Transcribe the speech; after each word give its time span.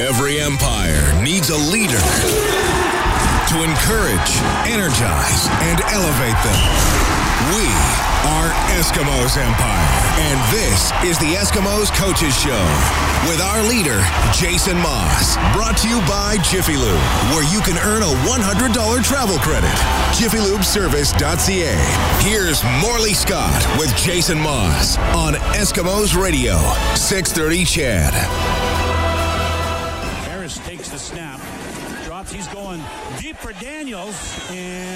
Every 0.00 0.40
empire 0.40 1.12
needs 1.22 1.50
a 1.50 1.56
leader 1.56 2.00
to 3.52 3.62
encourage, 3.62 4.32
energize, 4.64 5.48
and 5.68 5.82
elevate 5.92 6.38
them. 6.40 6.60
We 7.52 7.68
are 8.24 8.48
Eskimos 8.80 9.36
Empire, 9.36 9.88
and 10.16 10.40
this 10.50 10.92
is 11.04 11.18
the 11.18 11.34
Eskimos 11.36 11.92
Coaches 11.94 12.34
Show 12.34 12.64
with 13.28 13.42
our 13.42 13.62
leader, 13.64 14.00
Jason 14.32 14.78
Maas. 14.78 15.36
Brought 15.54 15.76
to 15.78 15.88
you 15.90 16.00
by 16.08 16.38
Jiffy 16.42 16.78
Lube, 16.78 16.98
where 17.34 17.44
you 17.52 17.60
can 17.60 17.76
earn 17.84 18.02
a 18.02 18.14
$100 18.26 19.04
travel 19.04 19.36
credit. 19.40 19.68
JiffyLubeService.ca. 20.16 21.76
Here's 22.26 22.64
Morley 22.80 23.12
Scott 23.12 23.62
with 23.78 23.94
Jason 23.94 24.38
Maas 24.38 24.96
on 25.14 25.34
Eskimos 25.52 26.16
Radio, 26.18 26.56
630 26.94 27.64
CHED. 27.66 28.61
Daniels, 33.62 34.16
and 34.50 34.91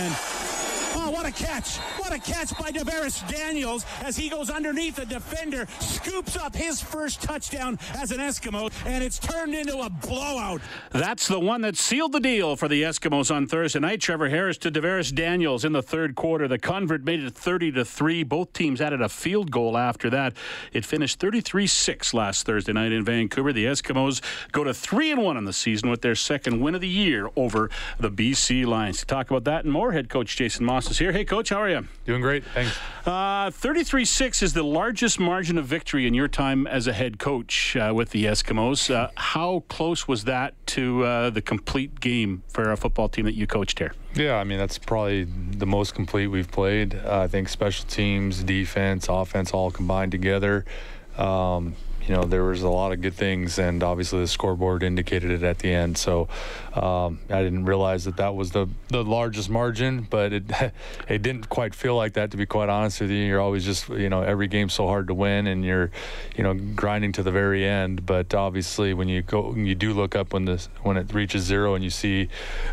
catch! 1.36 1.76
What 1.98 2.12
a 2.12 2.18
catch 2.18 2.56
by 2.58 2.72
DaVaris 2.72 3.28
Daniels 3.30 3.84
as 4.02 4.16
he 4.16 4.28
goes 4.28 4.50
underneath 4.50 4.96
the 4.96 5.06
defender, 5.06 5.66
scoops 5.80 6.36
up 6.36 6.56
his 6.56 6.80
first 6.80 7.22
touchdown 7.22 7.78
as 7.94 8.10
an 8.10 8.18
Eskimo, 8.18 8.72
and 8.86 9.04
it's 9.04 9.18
turned 9.18 9.54
into 9.54 9.78
a 9.78 9.90
blowout. 9.90 10.60
That's 10.90 11.28
the 11.28 11.38
one 11.38 11.60
that 11.60 11.76
sealed 11.76 12.12
the 12.12 12.20
deal 12.20 12.56
for 12.56 12.68
the 12.68 12.82
Eskimos 12.82 13.34
on 13.34 13.46
Thursday 13.46 13.80
night. 13.80 14.00
Trevor 14.00 14.28
Harris 14.28 14.56
to 14.58 14.70
DaVaris 14.70 15.14
Daniels 15.14 15.64
in 15.64 15.72
the 15.72 15.82
third 15.82 16.14
quarter. 16.14 16.48
The 16.48 16.58
convert 16.58 17.04
made 17.04 17.20
it 17.20 17.34
30 17.34 17.72
to 17.72 17.84
three. 17.84 18.22
Both 18.22 18.52
teams 18.54 18.80
added 18.80 19.02
a 19.02 19.08
field 19.08 19.50
goal 19.50 19.76
after 19.76 20.08
that. 20.10 20.32
It 20.72 20.84
finished 20.84 21.20
33-6 21.20 22.14
last 22.14 22.46
Thursday 22.46 22.72
night 22.72 22.92
in 22.92 23.04
Vancouver. 23.04 23.52
The 23.52 23.66
Eskimos 23.66 24.22
go 24.52 24.64
to 24.64 24.72
three 24.72 25.10
and 25.10 25.22
one 25.22 25.36
in 25.36 25.44
the 25.44 25.52
season 25.52 25.90
with 25.90 26.00
their 26.00 26.14
second 26.14 26.60
win 26.60 26.74
of 26.74 26.80
the 26.80 26.88
year 26.88 27.28
over 27.36 27.70
the 28.00 28.10
BC 28.10 28.64
Lions. 28.64 29.00
To 29.00 29.06
talk 29.06 29.30
about 29.30 29.44
that 29.44 29.64
and 29.64 29.72
more, 29.72 29.92
head 29.92 30.08
coach 30.08 30.36
Jason 30.36 30.64
Maas 30.64 30.90
is 30.90 30.98
here. 30.98 31.12
Hey, 31.12 31.25
coach, 31.26 31.50
how 31.50 31.60
are 31.60 31.68
you? 31.68 31.86
Doing 32.04 32.20
great, 32.20 32.44
thanks. 32.54 32.78
Uh, 33.04 33.50
33-6 33.50 34.42
is 34.42 34.52
the 34.54 34.62
largest 34.62 35.20
margin 35.20 35.58
of 35.58 35.66
victory 35.66 36.06
in 36.06 36.14
your 36.14 36.28
time 36.28 36.66
as 36.66 36.86
a 36.86 36.92
head 36.92 37.18
coach 37.18 37.76
uh, 37.76 37.92
with 37.94 38.10
the 38.10 38.24
Eskimos. 38.24 38.94
Uh, 38.94 39.10
how 39.16 39.64
close 39.68 40.08
was 40.08 40.24
that 40.24 40.54
to 40.68 41.04
uh, 41.04 41.30
the 41.30 41.42
complete 41.42 42.00
game 42.00 42.42
for 42.48 42.72
a 42.72 42.76
football 42.76 43.08
team 43.08 43.24
that 43.26 43.34
you 43.34 43.46
coached 43.46 43.78
here? 43.78 43.92
Yeah, 44.14 44.36
I 44.36 44.44
mean 44.44 44.58
that's 44.58 44.78
probably 44.78 45.24
the 45.24 45.66
most 45.66 45.94
complete 45.94 46.28
we've 46.28 46.50
played. 46.50 46.94
Uh, 46.94 47.20
I 47.20 47.28
think 47.28 47.48
special 47.48 47.86
teams, 47.86 48.42
defense, 48.42 49.06
offense, 49.08 49.52
all 49.52 49.70
combined 49.70 50.12
together. 50.12 50.64
Um, 51.18 51.76
you 52.06 52.14
know, 52.14 52.22
there 52.22 52.44
was 52.44 52.62
a 52.62 52.68
lot 52.68 52.92
of 52.92 53.00
good 53.00 53.14
things, 53.14 53.58
and 53.58 53.82
obviously 53.82 54.20
the 54.20 54.28
scoreboard 54.28 54.82
indicated 54.82 55.30
it 55.30 55.42
at 55.42 55.58
the 55.58 55.72
end. 55.72 55.98
So 55.98 56.28
um, 56.74 57.18
I 57.28 57.42
didn't 57.42 57.64
realize 57.64 58.04
that 58.04 58.18
that 58.18 58.36
was 58.36 58.52
the, 58.52 58.68
the 58.88 59.02
largest 59.02 59.50
margin, 59.50 60.06
but 60.08 60.32
it 60.32 60.44
it 61.08 61.22
didn't 61.22 61.48
quite 61.48 61.74
feel 61.74 61.96
like 61.96 62.12
that 62.14 62.30
to 62.30 62.36
be 62.36 62.46
quite 62.46 62.68
honest 62.68 63.00
with 63.00 63.10
you. 63.10 63.18
You're 63.18 63.40
always 63.40 63.64
just 63.64 63.88
you 63.88 64.08
know 64.08 64.22
every 64.22 64.46
game's 64.46 64.74
so 64.74 64.86
hard 64.86 65.08
to 65.08 65.14
win, 65.14 65.48
and 65.48 65.64
you're 65.64 65.90
you 66.36 66.44
know 66.44 66.54
grinding 66.54 67.12
to 67.12 67.22
the 67.22 67.32
very 67.32 67.66
end. 67.66 68.06
But 68.06 68.34
obviously 68.34 68.94
when 68.94 69.08
you 69.08 69.22
go 69.22 69.54
you 69.54 69.74
do 69.74 69.92
look 69.92 70.14
up 70.14 70.32
when 70.32 70.44
this 70.44 70.68
when 70.82 70.96
it 70.96 71.12
reaches 71.12 71.42
zero 71.42 71.74
and 71.74 71.82
you 71.82 71.90
see 71.90 72.28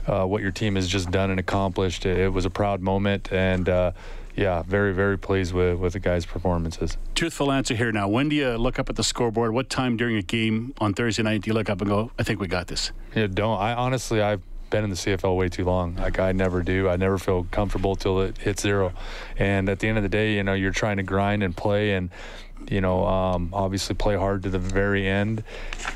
uh, 0.08 0.26
what 0.26 0.42
your 0.42 0.52
team 0.52 0.76
has 0.76 0.88
just 0.88 1.10
done 1.10 1.32
and 1.32 1.40
accomplished, 1.40 2.06
it, 2.06 2.20
it 2.20 2.30
was 2.30 2.46
a 2.46 2.52
proud 2.52 2.82
moment 2.82 3.32
and. 3.32 3.68
Uh, 3.68 3.92
yeah, 4.36 4.64
very, 4.64 4.94
very 4.94 5.18
pleased 5.18 5.54
with, 5.54 5.78
with 5.78 5.94
the 5.94 6.00
guys' 6.00 6.26
performances. 6.26 6.98
Truthful 7.16 7.52
answer 7.52 7.76
here 7.76 7.92
now. 7.92 8.08
When 8.08 8.30
do 8.30 8.36
you 8.36 8.52
look 8.58 8.80
up 8.80 8.90
at 8.90 8.96
the 8.96 9.04
scoreboard? 9.04 9.54
What 9.54 9.70
time 9.70 9.98
during 9.98 10.16
a 10.16 10.22
game 10.22 10.74
on 10.80 10.94
Thursday 10.94 11.24
night 11.24 11.42
do 11.44 11.50
you 11.50 11.54
look 11.54 11.70
up 11.70 11.82
and 11.82 11.90
go, 11.90 12.12
I 12.18 12.24
think 12.24 12.40
we 12.40 12.48
got 12.48 12.68
this? 12.68 12.92
Yeah, 13.16 13.28
don't. 13.28 13.60
I 13.60 13.74
honestly, 13.74 14.22
I've 14.22 14.42
been 14.74 14.84
in 14.84 14.90
the 14.90 14.96
CFL 14.96 15.38
way 15.38 15.50
too 15.50 15.66
long. 15.66 15.96
Like 15.96 16.18
I 16.20 16.32
never 16.32 16.64
do. 16.64 16.90
I 16.90 16.96
never 16.96 17.20
feel 17.20 17.46
comfortable 17.52 17.96
till 17.96 18.22
it 18.22 18.40
hits 18.40 18.64
zero. 18.64 18.92
And 19.38 19.70
at 19.70 19.80
the 19.80 19.88
end 19.88 19.98
of 19.98 20.04
the 20.04 20.10
day, 20.10 20.36
you 20.36 20.44
know, 20.44 20.54
you're 20.54 20.72
trying 20.72 20.98
to 20.98 21.04
grind 21.04 21.44
and 21.44 21.56
play 21.56 21.94
and 21.94 22.10
you 22.72 22.82
know, 22.82 23.06
um, 23.06 23.50
obviously 23.54 23.96
play 23.96 24.16
hard 24.16 24.44
to 24.44 24.50
the 24.50 24.60
very 24.60 25.08
end. 25.08 25.44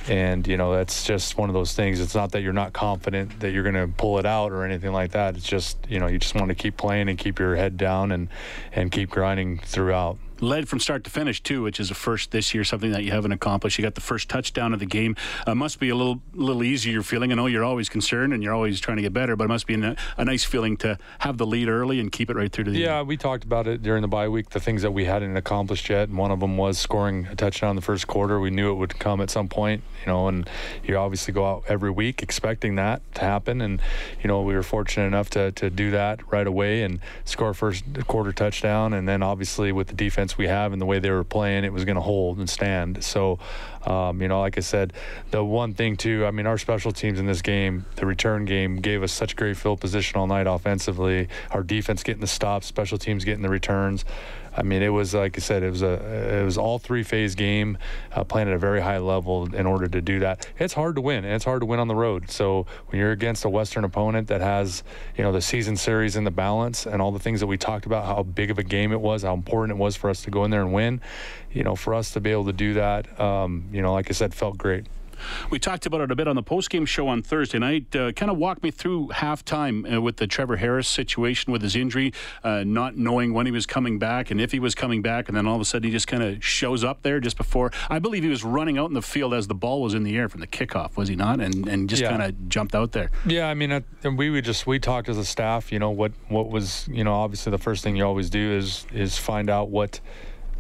And, 0.08 0.48
you 0.48 0.58
know, 0.58 0.74
that's 0.74 1.06
just 1.06 1.38
one 1.38 1.50
of 1.50 1.54
those 1.54 1.74
things. 1.74 2.00
It's 2.00 2.16
not 2.16 2.32
that 2.32 2.42
you're 2.42 2.54
not 2.54 2.74
confident 2.74 3.40
that 3.40 3.52
you're 3.52 3.64
going 3.64 3.76
to 3.76 3.88
pull 3.88 4.20
it 4.20 4.26
out 4.26 4.52
or 4.52 4.64
anything 4.64 4.94
like 4.94 5.12
that. 5.12 5.36
It's 5.36 5.48
just, 5.48 5.78
you 5.90 6.00
know, 6.00 6.08
you 6.08 6.20
just 6.20 6.36
want 6.36 6.50
to 6.50 6.56
keep 6.56 6.78
playing 6.78 7.10
and 7.10 7.18
keep 7.18 7.40
your 7.40 7.56
head 7.56 7.78
down 7.78 8.12
and, 8.12 8.30
and 8.72 8.92
keep 8.92 9.10
grinding 9.10 9.60
throughout 9.60 10.18
led 10.42 10.68
from 10.68 10.80
start 10.80 11.04
to 11.04 11.10
finish 11.10 11.42
too, 11.42 11.64
which 11.64 11.80
is 11.80 11.92
a 11.92 11.96
first 11.96 12.32
this 12.32 12.54
year, 12.54 12.64
something 12.64 12.92
that 12.92 13.04
you 13.04 13.12
haven't 13.12 13.32
accomplished. 13.32 13.78
You 13.78 13.84
got 13.84 13.96
the 13.96 14.02
first 14.02 14.30
touchdown 14.30 14.74
of 14.74 14.80
the 14.80 14.86
game. 14.86 15.16
Uh, 15.46 15.56
must 15.56 15.80
be 15.80 15.90
a 15.90 15.96
little 15.96 16.22
little 16.34 16.64
easier 16.64 17.02
feeling. 17.02 17.32
I 17.32 17.36
know 17.36 17.48
you're 17.48 17.64
always 17.64 17.90
concerned 17.90 18.34
and 18.34 18.44
you're 18.44 18.54
always 18.54 18.80
trying 18.80 18.98
to 18.98 19.04
get 19.04 19.14
better, 19.14 19.36
but 19.36 19.46
it 19.46 19.50
must 19.50 19.68
be 19.68 19.76
a, 19.76 19.96
a 20.18 20.26
nice 20.26 20.44
feeling 20.44 20.78
to 20.78 20.98
have 21.20 21.38
the 21.38 21.46
lead 21.46 21.70
early 21.70 22.00
and 22.00 22.12
keep 22.12 22.30
it 22.30 22.36
right 22.36 22.52
through 22.52 22.66
to 22.66 22.72
the 22.72 22.80
yeah, 22.80 23.00
end. 23.00 23.08
we 23.08 23.18
talked 23.18 23.44
about 23.44 23.68
it 23.68 23.82
during 23.82 24.02
the 24.02 24.08
bye 24.08 24.28
week, 24.28 24.50
the 24.50 24.60
things 24.60 24.82
that 24.82 24.92
we 24.92 25.06
hadn't 25.06 25.36
accomplished 25.38 25.90
yet, 25.90 26.10
and 26.10 26.18
one 26.18 26.32
of 26.32 26.40
them 26.40 26.58
was 26.58 26.78
scoring 26.78 27.28
a 27.28 27.36
touchdown 27.36 27.72
in 27.72 27.76
the 27.76 27.82
first 27.82 28.08
quarter. 28.08 28.40
We 28.40 28.50
knew 28.50 28.72
it 28.72 28.76
would 28.76 28.98
come 29.00 29.22
at 29.22 29.30
some 29.30 29.48
point, 29.48 29.84
you 30.02 30.08
know, 30.08 30.28
and 30.28 30.50
you 30.84 30.98
obviously 30.98 31.34
go 31.34 31.46
out 31.46 31.64
every 31.68 31.92
week 31.92 32.22
expecting 32.22 32.76
that 32.76 33.02
to 33.16 33.22
happen, 33.22 33.62
and 33.62 33.82
you 34.22 34.28
know 34.28 34.42
we 34.42 34.54
were 34.54 34.64
fortunate 34.64 35.08
enough 35.08 35.30
to 35.32 35.52
to 35.54 35.70
do 35.70 35.92
that 35.92 36.20
right 36.32 36.48
away 36.48 36.84
and 36.84 37.00
score 37.26 37.54
first 37.54 37.84
quarter 38.08 38.32
touchdown, 38.32 38.94
and 38.94 39.08
then 39.08 39.24
obviously 39.24 39.72
with 39.72 39.88
the 39.88 39.94
defense 39.94 40.27
we 40.36 40.48
have 40.48 40.74
and 40.74 40.82
the 40.82 40.88
way 40.88 40.98
they 40.98 41.12
were 41.12 41.24
playing, 41.24 41.64
it 41.64 41.72
was 41.72 41.86
going 41.86 41.96
to 41.96 42.02
hold 42.02 42.40
and 42.40 42.50
stand. 42.50 43.04
So, 43.04 43.38
um, 43.86 44.20
you 44.20 44.28
know, 44.28 44.40
like 44.40 44.58
I 44.58 44.62
said, 44.62 44.94
the 45.30 45.44
one 45.44 45.76
thing 45.76 45.96
too, 45.96 46.26
I 46.26 46.32
mean, 46.32 46.48
our 46.48 46.58
special 46.58 46.92
teams 46.92 47.20
in 47.20 47.28
this 47.28 47.44
game, 47.44 47.86
the 47.98 48.08
return 48.08 48.46
game, 48.46 48.78
gave 48.78 49.04
us 49.04 49.12
such 49.12 49.36
great 49.36 49.58
field 49.58 49.80
position 49.80 50.20
all 50.20 50.26
night 50.26 50.48
offensively. 50.48 51.28
Our 51.52 51.62
defense 51.62 52.02
getting 52.02 52.22
the 52.22 52.28
stops, 52.28 52.66
special 52.66 52.98
teams 52.98 53.24
getting 53.24 53.44
the 53.44 53.50
returns. 53.50 54.04
I 54.58 54.64
mean, 54.64 54.82
it 54.82 54.90
was 54.90 55.14
like 55.14 55.38
I 55.38 55.40
said, 55.40 55.62
it 55.62 55.70
was 55.70 55.84
a 55.84 56.40
it 56.40 56.44
was 56.44 56.58
all 56.58 56.80
three 56.80 57.04
phase 57.04 57.36
game, 57.36 57.78
uh, 58.12 58.24
playing 58.24 58.48
at 58.48 58.56
a 58.56 58.58
very 58.58 58.82
high 58.82 58.98
level 58.98 59.54
in 59.54 59.68
order 59.68 59.88
to 59.88 60.02
do 60.02 60.20
that. 60.20 60.50
It's 60.58 60.74
hard 60.74 60.96
to 60.96 61.02
win, 61.02 61.24
and 61.24 61.34
it's 61.34 61.46
hard 61.46 61.62
to 61.62 61.68
win 61.68 61.80
on 61.80 61.88
the 61.88 61.96
road. 61.96 62.32
So 62.32 62.66
when 62.88 63.00
you're 63.00 63.12
against 63.12 63.46
a 63.46 63.50
Western 63.50 63.84
opponent 63.84 64.28
that 64.30 64.42
has 64.42 64.84
you 65.16 65.24
know 65.24 65.32
the 65.32 65.42
season 65.42 65.78
series 65.78 66.16
in 66.16 66.24
the 66.24 66.32
balance 66.32 66.88
and 66.88 67.02
all 67.02 67.12
the 67.12 67.20
things 67.20 67.40
that 67.40 67.48
we 67.48 67.58
talked 67.58 67.86
about, 67.86 68.06
how 68.06 68.24
big 68.24 68.50
of 68.50 68.58
a 68.58 68.64
game 68.64 68.92
it 68.92 69.00
was, 69.00 69.22
how 69.22 69.36
important 69.36 69.78
it 69.78 69.82
was 69.82 69.96
for 69.96 70.10
us 70.10 70.24
to 70.24 70.32
go 70.32 70.44
in 70.44 70.50
there 70.50 70.62
and 70.62 70.74
win, 70.74 71.02
you 71.52 71.64
know, 71.64 71.76
for 71.76 71.94
us 71.94 72.12
to 72.12 72.20
be 72.20 72.32
able 72.32 72.46
to 72.46 72.54
do 72.54 72.74
that, 72.74 73.20
um, 73.20 73.66
you 73.72 73.84
know, 73.84 73.94
like 73.94 74.10
I 74.10 74.14
said, 74.14 74.34
felt 74.34 74.58
great. 74.58 74.88
We 75.50 75.60
talked 75.60 75.86
about 75.86 76.02
it 76.02 76.12
a 76.12 76.16
bit 76.16 76.28
on 76.28 76.36
the 76.36 76.44
post-game 76.44 76.86
show 76.86 77.08
on 77.08 77.22
Thursday 77.22 77.60
night. 77.60 77.96
Uh, 77.96 78.12
kind 78.12 78.32
of 78.32 78.38
walk 78.38 78.64
me 78.64 78.72
through 78.72 79.10
halftime 79.10 79.96
uh, 79.96 80.02
with 80.02 80.18
the 80.18 80.28
Trevor 80.28 80.58
Harris 80.58 80.88
situation 80.88 81.52
with 81.52 81.62
his 81.62 81.76
injury, 81.76 82.14
uh, 82.44 82.64
not 82.66 82.98
knowing 82.98 83.34
when 83.34 83.46
he 83.46 83.52
was 83.52 83.66
coming 83.66 84.00
back 84.00 84.32
and 84.32 84.40
if 84.42 84.52
he 84.52 84.60
was 84.60 84.76
coming 84.76 85.02
back, 85.02 85.28
and 85.28 85.38
then 85.38 85.48
all 85.48 85.56
of 85.56 85.62
a 85.62 85.66
sudden 85.66 85.86
he 85.86 85.92
just 85.92 86.08
kind 86.08 86.24
of 86.24 86.44
shows 86.44 86.84
up 86.84 87.02
there 87.04 87.20
just 87.20 87.38
before. 87.38 87.72
I 87.90 88.00
believe 88.00 88.24
he 88.24 88.30
was 88.30 88.44
running 88.44 88.78
out 88.78 88.88
in 88.90 88.94
the 88.94 89.02
field 89.02 89.34
as 89.34 89.48
the 89.48 89.56
ball 89.56 89.82
was 89.82 89.94
in 89.94 90.04
the 90.04 90.16
air 90.18 90.30
from 90.30 90.42
the 90.42 90.48
kickoff, 90.48 90.98
was 90.98 91.10
he 91.10 91.16
not? 91.16 91.40
And 91.40 91.68
and 91.68 91.90
just 91.90 92.02
yeah. 92.02 92.10
kind 92.10 92.24
of 92.24 92.50
jumped 92.50 92.76
out 92.76 92.92
there. 92.92 93.12
Yeah, 93.26 93.48
I 93.48 93.54
mean, 93.54 93.72
uh, 93.72 93.82
we 94.16 94.30
would 94.30 94.46
just 94.46 94.68
we 94.68 94.80
talked 94.80 95.10
as 95.10 95.18
a 95.18 95.26
staff. 95.26 95.72
You 95.72 95.80
know 95.80 95.92
what 95.92 96.12
what 96.28 96.50
was 96.50 96.88
you 96.92 97.04
know 97.04 97.14
obviously 97.14 97.52
the 97.52 97.58
first 97.58 97.84
thing 97.84 97.96
you 97.96 98.06
always 98.06 98.30
do 98.30 98.52
is 98.54 98.86
is 98.94 99.18
find 99.18 99.50
out 99.50 99.70
what 99.70 100.00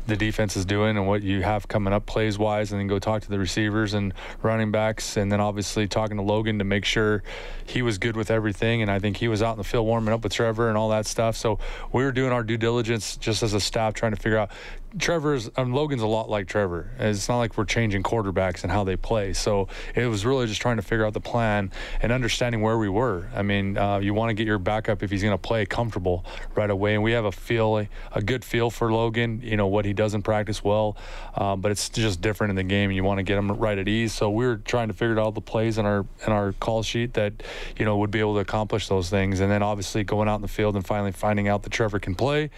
the 0.07 0.16
defense 0.18 0.56
is 0.56 0.66
doing 0.66 0.97
and 0.97 1.06
what 1.06 1.22
you 1.22 1.44
have 1.44 1.68
coming 1.68 1.94
up 1.94 2.06
plays 2.06 2.40
wise, 2.40 2.72
and 2.72 2.79
then 2.79 2.88
go 2.88 2.97
talk 2.97 3.22
to 3.23 3.29
the 3.29 3.38
receivers 3.38 3.94
and 3.94 4.13
running 4.41 4.72
backs, 4.72 5.18
and 5.18 5.31
then 5.31 5.40
obviously 5.40 5.88
talking 5.88 6.18
to 6.18 6.23
Logan 6.23 6.59
to 6.59 6.66
make 6.66 6.85
sure 6.85 7.23
he 7.66 7.81
was 7.81 7.97
good 7.97 8.16
with 8.16 8.31
everything. 8.31 8.81
And 8.81 8.90
I 8.90 9.00
think 9.00 9.17
he 9.17 9.28
was 9.28 9.44
out 9.44 9.51
in 9.51 9.57
the 9.57 9.63
field 9.63 9.85
warming 9.85 10.13
up 10.13 10.23
with 10.23 10.34
Trevor 10.34 10.69
and 10.69 10.78
all 10.78 10.90
that 10.90 11.06
stuff. 11.06 11.35
So 11.35 11.59
we 11.91 12.03
were 12.03 12.12
doing 12.12 12.31
our 12.31 12.44
due 12.44 12.57
diligence 12.57 13.17
just 13.17 13.44
as 13.44 13.53
a 13.53 13.59
staff, 13.59 13.94
trying 13.94 14.16
to 14.16 14.22
figure 14.22 14.38
out 14.38 14.51
Trevor's 14.98 15.50
um, 15.58 15.74
Logan's 15.74 16.02
a 16.02 16.08
lot 16.08 16.30
like 16.30 16.48
Trevor. 16.48 16.92
It's 16.98 17.28
not 17.28 17.40
like 17.40 17.58
we're 17.58 17.66
changing 17.66 18.03
quarterbacks 18.03 18.64
and 18.64 18.72
how 18.72 18.84
they 18.84 18.96
play. 18.96 19.34
So 19.34 19.68
it 19.94 20.08
was 20.08 20.25
really 20.25 20.47
just 20.47 20.61
trying 20.61 20.78
to 20.78 20.82
figure 20.82 21.06
out 21.06 21.14
the 21.14 21.20
plan 21.20 21.72
and 22.02 22.11
understanding 22.11 22.61
where 22.61 22.78
we 22.78 22.88
were. 22.88 23.28
I 23.35 23.41
mean, 23.41 23.78
uh, 23.78 24.00
you 24.00 24.14
want 24.14 24.29
to 24.29 24.34
get 24.34 24.47
your 24.47 24.59
backup 24.59 25.03
if 25.03 25.11
he's 25.11 25.22
going 25.22 25.34
to 25.34 25.38
play 25.38 25.66
comfortable 25.66 26.26
right 26.56 26.70
away, 26.70 26.94
and 26.94 27.03
we 27.03 27.11
have 27.11 27.26
a 27.26 27.32
feel 27.32 27.85
a 28.14 28.22
good 28.22 28.46
feel 28.46 28.70
for 28.70 28.91
Logan. 28.91 29.41
You 29.44 29.58
know 29.58 29.67
what 29.67 29.84
he 29.84 29.94
does 29.94 30.14
in 30.14 30.22
practice 30.22 30.64
well, 30.64 30.96
um, 31.35 31.59
but 31.59 31.72
it's 31.72 31.90
just 31.90 32.22
different 32.22 32.52
in 32.52 32.56
the 32.56 32.64
game. 32.64 32.90
And 32.90 32.96
you 32.96 33.03
want 33.03 33.20
to 33.20 33.23
get 33.23 33.38
him 33.38 33.52
right 33.52 33.78
at 33.78 33.88
ease. 33.88 34.14
So 34.14 34.29
we 34.29 34.46
are 34.46 34.58
trying 34.58 34.88
to 34.88 34.94
figure 34.94 35.20
out 35.20 35.23
all 35.23 35.32
the 35.32 35.41
plays 35.41 35.78
in 35.78 35.85
our 35.85 36.06
in 36.26 36.32
our 36.32 36.53
call 36.53 36.82
sheet 36.82 37.14
that 37.16 37.34
you 37.78 37.84
know 37.84 37.97
would 37.97 38.11
be 38.11 38.20
able 38.20 38.35
to 38.35 38.40
accomplish 38.40 38.88
those 38.88 39.09
things, 39.09 39.41
and 39.41 39.52
then 39.52 39.61
obviously 39.61 40.06
going 40.06 40.29
out 40.29 40.35
in 40.35 40.41
the 40.41 40.47
field 40.47 40.76
and 40.76 40.85
finally 40.85 41.11
finding 41.11 41.50
out 41.50 41.64
that 41.64 41.72
Trevor 41.72 42.00
can 42.00 42.16
play 42.16 42.50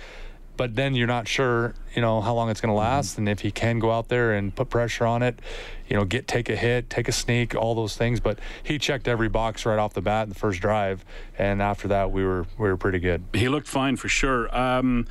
but 0.60 0.76
then 0.76 0.94
you're 0.94 1.08
not 1.08 1.26
sure, 1.26 1.74
you 1.96 2.02
know, 2.02 2.20
how 2.20 2.34
long 2.34 2.50
it's 2.50 2.60
going 2.60 2.76
to 2.76 2.78
mm-hmm. 2.78 2.92
last, 2.92 3.18
and 3.18 3.30
if 3.30 3.40
he 3.40 3.50
can 3.50 3.80
go 3.80 3.92
out 3.92 4.10
there 4.10 4.34
and 4.34 4.54
put 4.54 4.70
pressure 4.70 5.06
on 5.06 5.24
it, 5.24 5.40
you 5.88 5.96
know, 5.96 6.04
get 6.04 6.28
take 6.28 6.50
a 6.50 6.56
hit, 6.58 6.90
take 6.90 7.08
a 7.08 7.14
sneak, 7.14 7.56
all 7.56 7.76
those 7.76 7.96
things. 7.96 8.20
But 8.20 8.40
he 8.62 8.78
checked 8.78 9.08
every 9.08 9.30
box 9.30 9.66
right 9.66 9.80
off 9.80 9.94
the 9.94 10.02
bat 10.02 10.24
in 10.24 10.30
the 10.30 10.36
first 10.36 10.60
drive, 10.60 11.06
and 11.38 11.62
after 11.62 11.88
that, 11.88 12.12
we 12.12 12.26
were 12.26 12.46
we 12.58 12.68
were 12.68 12.76
pretty 12.76 13.00
good. 13.00 13.24
He 13.34 13.48
looked 13.48 13.70
fine 13.70 13.96
for 13.96 14.10
sure. 14.10 14.54
Um, 14.54 15.08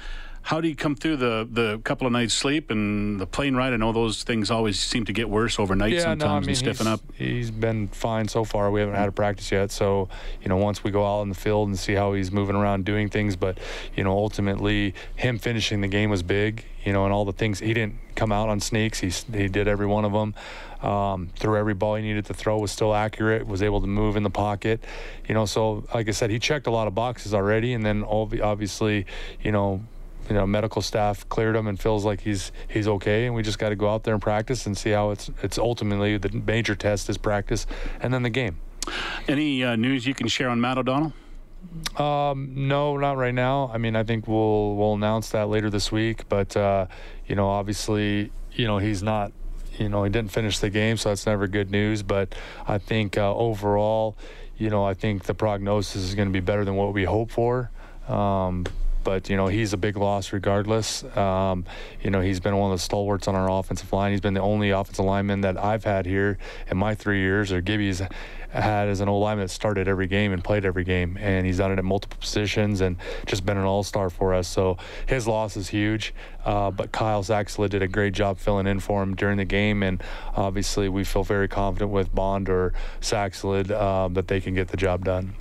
how 0.48 0.62
do 0.62 0.68
you 0.68 0.74
come 0.74 0.94
through 0.94 1.18
the 1.18 1.46
the 1.50 1.78
couple 1.84 2.06
of 2.06 2.12
nights 2.14 2.32
sleep 2.32 2.70
and 2.70 3.20
the 3.20 3.26
plane 3.26 3.54
ride? 3.54 3.74
I 3.74 3.76
know 3.76 3.92
those 3.92 4.22
things 4.22 4.50
always 4.50 4.80
seem 4.80 5.04
to 5.04 5.12
get 5.12 5.28
worse 5.28 5.58
overnight 5.58 5.92
yeah, 5.92 6.00
sometimes 6.00 6.20
no, 6.22 6.26
I 6.26 6.40
mean, 6.40 6.48
and 6.48 6.56
stiffen 6.56 6.86
he's, 6.86 6.94
up. 6.94 7.00
He's 7.14 7.50
been 7.50 7.88
fine 7.88 8.28
so 8.28 8.44
far. 8.44 8.70
We 8.70 8.80
haven't 8.80 8.94
had 8.94 9.10
a 9.10 9.12
practice 9.12 9.52
yet, 9.52 9.70
so 9.70 10.08
you 10.40 10.48
know 10.48 10.56
once 10.56 10.82
we 10.82 10.90
go 10.90 11.04
out 11.04 11.20
in 11.20 11.28
the 11.28 11.34
field 11.34 11.68
and 11.68 11.78
see 11.78 11.92
how 11.92 12.14
he's 12.14 12.32
moving 12.32 12.56
around 12.56 12.86
doing 12.86 13.10
things, 13.10 13.36
but 13.36 13.58
you 13.94 14.02
know 14.04 14.12
ultimately 14.12 14.94
him 15.16 15.38
finishing 15.38 15.82
the 15.82 15.88
game 15.88 16.08
was 16.08 16.22
big. 16.22 16.64
You 16.82 16.94
know, 16.94 17.04
and 17.04 17.12
all 17.12 17.26
the 17.26 17.34
things 17.34 17.58
he 17.58 17.74
didn't 17.74 17.96
come 18.14 18.32
out 18.32 18.48
on 18.48 18.58
sneaks. 18.60 19.00
He 19.00 19.10
he 19.36 19.48
did 19.48 19.68
every 19.68 19.86
one 19.86 20.06
of 20.06 20.12
them. 20.12 20.34
Um, 20.80 21.28
threw 21.36 21.58
every 21.58 21.74
ball 21.74 21.96
he 21.96 22.02
needed 22.02 22.24
to 22.24 22.32
throw. 22.32 22.58
Was 22.58 22.72
still 22.72 22.94
accurate. 22.94 23.46
Was 23.46 23.62
able 23.62 23.82
to 23.82 23.86
move 23.86 24.16
in 24.16 24.22
the 24.22 24.30
pocket. 24.30 24.82
You 25.28 25.34
know, 25.34 25.44
so 25.44 25.84
like 25.92 26.08
I 26.08 26.12
said, 26.12 26.30
he 26.30 26.38
checked 26.38 26.66
a 26.66 26.70
lot 26.70 26.88
of 26.88 26.94
boxes 26.94 27.34
already, 27.34 27.74
and 27.74 27.84
then 27.84 28.02
obviously, 28.02 29.04
you 29.42 29.52
know 29.52 29.82
you 30.28 30.34
know 30.34 30.46
medical 30.46 30.82
staff 30.82 31.28
cleared 31.28 31.56
him 31.56 31.66
and 31.66 31.80
feels 31.80 32.04
like 32.04 32.20
he's 32.20 32.52
he's 32.68 32.86
okay 32.86 33.26
and 33.26 33.34
we 33.34 33.42
just 33.42 33.58
got 33.58 33.70
to 33.70 33.76
go 33.76 33.88
out 33.88 34.04
there 34.04 34.14
and 34.14 34.22
practice 34.22 34.66
and 34.66 34.76
see 34.76 34.90
how 34.90 35.10
it's 35.10 35.30
it's 35.42 35.58
ultimately 35.58 36.16
the 36.18 36.30
major 36.30 36.74
test 36.74 37.08
is 37.08 37.18
practice 37.18 37.66
and 38.00 38.12
then 38.12 38.22
the 38.22 38.30
game 38.30 38.58
any 39.26 39.64
uh, 39.64 39.76
news 39.76 40.06
you 40.06 40.14
can 40.14 40.28
share 40.28 40.48
on 40.48 40.60
matt 40.60 40.78
o'donnell 40.78 41.12
um, 41.96 42.52
no, 42.54 42.96
not 42.96 43.16
right 43.16 43.34
now. 43.34 43.70
I 43.72 43.78
mean, 43.78 43.96
I 43.96 44.04
think 44.04 44.28
we'll 44.28 44.76
we'll 44.76 44.94
announce 44.94 45.30
that 45.30 45.48
later 45.48 45.70
this 45.70 45.90
week. 45.90 46.28
But 46.28 46.56
uh, 46.56 46.86
you 47.26 47.34
know, 47.34 47.48
obviously, 47.48 48.30
you 48.52 48.66
know, 48.66 48.78
he's 48.78 49.02
not. 49.02 49.32
You 49.76 49.88
know, 49.88 50.02
he 50.02 50.10
didn't 50.10 50.32
finish 50.32 50.58
the 50.58 50.70
game, 50.70 50.96
so 50.96 51.10
that's 51.10 51.24
never 51.24 51.46
good 51.46 51.70
news. 51.70 52.02
But 52.02 52.34
I 52.66 52.78
think 52.78 53.16
uh, 53.16 53.32
overall, 53.34 54.16
you 54.56 54.70
know, 54.70 54.84
I 54.84 54.94
think 54.94 55.24
the 55.24 55.34
prognosis 55.34 56.02
is 56.02 56.14
going 56.16 56.26
to 56.26 56.32
be 56.32 56.40
better 56.40 56.64
than 56.64 56.74
what 56.74 56.92
we 56.92 57.04
hope 57.04 57.30
for. 57.30 57.70
Um, 58.08 58.64
but 59.08 59.30
you 59.30 59.38
know 59.38 59.46
he's 59.46 59.72
a 59.72 59.78
big 59.78 59.96
loss 59.96 60.34
regardless. 60.34 61.02
Um, 61.16 61.64
you 62.02 62.10
know 62.10 62.20
he's 62.20 62.40
been 62.40 62.54
one 62.54 62.70
of 62.70 62.78
the 62.78 62.82
stalwarts 62.82 63.26
on 63.26 63.34
our 63.34 63.50
offensive 63.50 63.90
line. 63.90 64.10
He's 64.10 64.20
been 64.20 64.34
the 64.34 64.42
only 64.42 64.68
offensive 64.68 65.02
lineman 65.02 65.40
that 65.40 65.56
I've 65.56 65.82
had 65.82 66.04
here 66.04 66.36
in 66.70 66.76
my 66.76 66.94
three 66.94 67.20
years, 67.20 67.50
or 67.50 67.62
Gibby's 67.62 68.02
had 68.50 68.88
as 68.88 69.00
an 69.00 69.08
old 69.08 69.22
lineman 69.22 69.46
that 69.46 69.50
started 69.50 69.88
every 69.88 70.08
game 70.08 70.34
and 70.34 70.44
played 70.44 70.66
every 70.66 70.84
game, 70.84 71.16
and 71.18 71.46
he's 71.46 71.56
done 71.56 71.72
it 71.72 71.78
at 71.78 71.86
multiple 71.86 72.18
positions 72.20 72.82
and 72.82 72.96
just 73.24 73.46
been 73.46 73.56
an 73.56 73.64
all-star 73.64 74.10
for 74.10 74.34
us. 74.34 74.46
So 74.46 74.76
his 75.06 75.26
loss 75.26 75.56
is 75.56 75.68
huge. 75.68 76.12
Uh, 76.44 76.70
but 76.70 76.92
Kyle 76.92 77.22
Saxelid 77.22 77.70
did 77.70 77.82
a 77.82 77.88
great 77.88 78.12
job 78.12 78.38
filling 78.38 78.66
in 78.66 78.78
for 78.80 79.02
him 79.02 79.14
during 79.14 79.38
the 79.38 79.44
game, 79.46 79.82
and 79.82 80.02
obviously 80.36 80.90
we 80.90 81.04
feel 81.04 81.24
very 81.24 81.48
confident 81.48 81.90
with 81.90 82.14
Bond 82.14 82.50
or 82.50 82.74
Saxelid 83.00 83.70
uh, 83.70 84.08
that 84.08 84.28
they 84.28 84.40
can 84.40 84.54
get 84.54 84.68
the 84.68 84.76
job 84.76 85.04
done. 85.04 85.34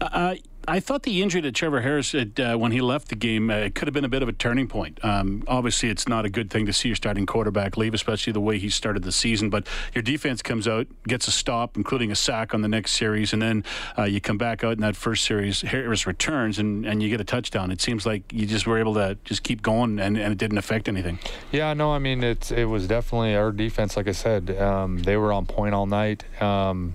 Uh, 0.00 0.36
I 0.66 0.80
thought 0.80 1.02
the 1.02 1.22
injury 1.22 1.42
to 1.42 1.52
Trevor 1.52 1.82
Harris 1.82 2.12
had, 2.12 2.40
uh, 2.40 2.56
when 2.56 2.72
he 2.72 2.80
left 2.80 3.08
the 3.08 3.16
game 3.16 3.50
uh, 3.50 3.68
could 3.74 3.86
have 3.86 3.92
been 3.92 4.04
a 4.04 4.08
bit 4.08 4.22
of 4.22 4.28
a 4.28 4.32
turning 4.32 4.66
point. 4.66 4.98
Um, 5.04 5.44
obviously, 5.46 5.90
it's 5.90 6.08
not 6.08 6.24
a 6.24 6.30
good 6.30 6.50
thing 6.50 6.64
to 6.66 6.72
see 6.72 6.88
your 6.88 6.96
starting 6.96 7.26
quarterback 7.26 7.76
leave, 7.76 7.92
especially 7.92 8.32
the 8.32 8.40
way 8.40 8.58
he 8.58 8.70
started 8.70 9.02
the 9.02 9.12
season. 9.12 9.50
But 9.50 9.66
your 9.94 10.02
defense 10.02 10.42
comes 10.42 10.66
out, 10.66 10.86
gets 11.06 11.28
a 11.28 11.32
stop, 11.32 11.76
including 11.76 12.10
a 12.10 12.14
sack 12.14 12.54
on 12.54 12.62
the 12.62 12.68
next 12.68 12.92
series, 12.92 13.32
and 13.32 13.42
then 13.42 13.64
uh, 13.98 14.04
you 14.04 14.20
come 14.20 14.38
back 14.38 14.64
out 14.64 14.72
in 14.72 14.80
that 14.80 14.96
first 14.96 15.24
series. 15.24 15.60
Harris 15.62 16.06
returns 16.06 16.58
and, 16.58 16.86
and 16.86 17.02
you 17.02 17.08
get 17.08 17.20
a 17.20 17.24
touchdown. 17.24 17.70
It 17.70 17.80
seems 17.80 18.06
like 18.06 18.32
you 18.32 18.46
just 18.46 18.66
were 18.66 18.78
able 18.78 18.94
to 18.94 19.18
just 19.24 19.42
keep 19.42 19.60
going, 19.60 19.98
and, 19.98 20.16
and 20.16 20.32
it 20.32 20.38
didn't 20.38 20.58
affect 20.58 20.88
anything. 20.88 21.18
Yeah, 21.52 21.74
no, 21.74 21.92
I 21.92 21.98
mean 21.98 22.22
it. 22.24 22.50
It 22.50 22.66
was 22.66 22.86
definitely 22.86 23.36
our 23.36 23.52
defense. 23.52 23.96
Like 23.96 24.08
I 24.08 24.12
said, 24.12 24.50
um, 24.58 24.98
they 24.98 25.16
were 25.16 25.32
on 25.32 25.44
point 25.46 25.74
all 25.74 25.86
night. 25.86 26.24
Um, 26.42 26.94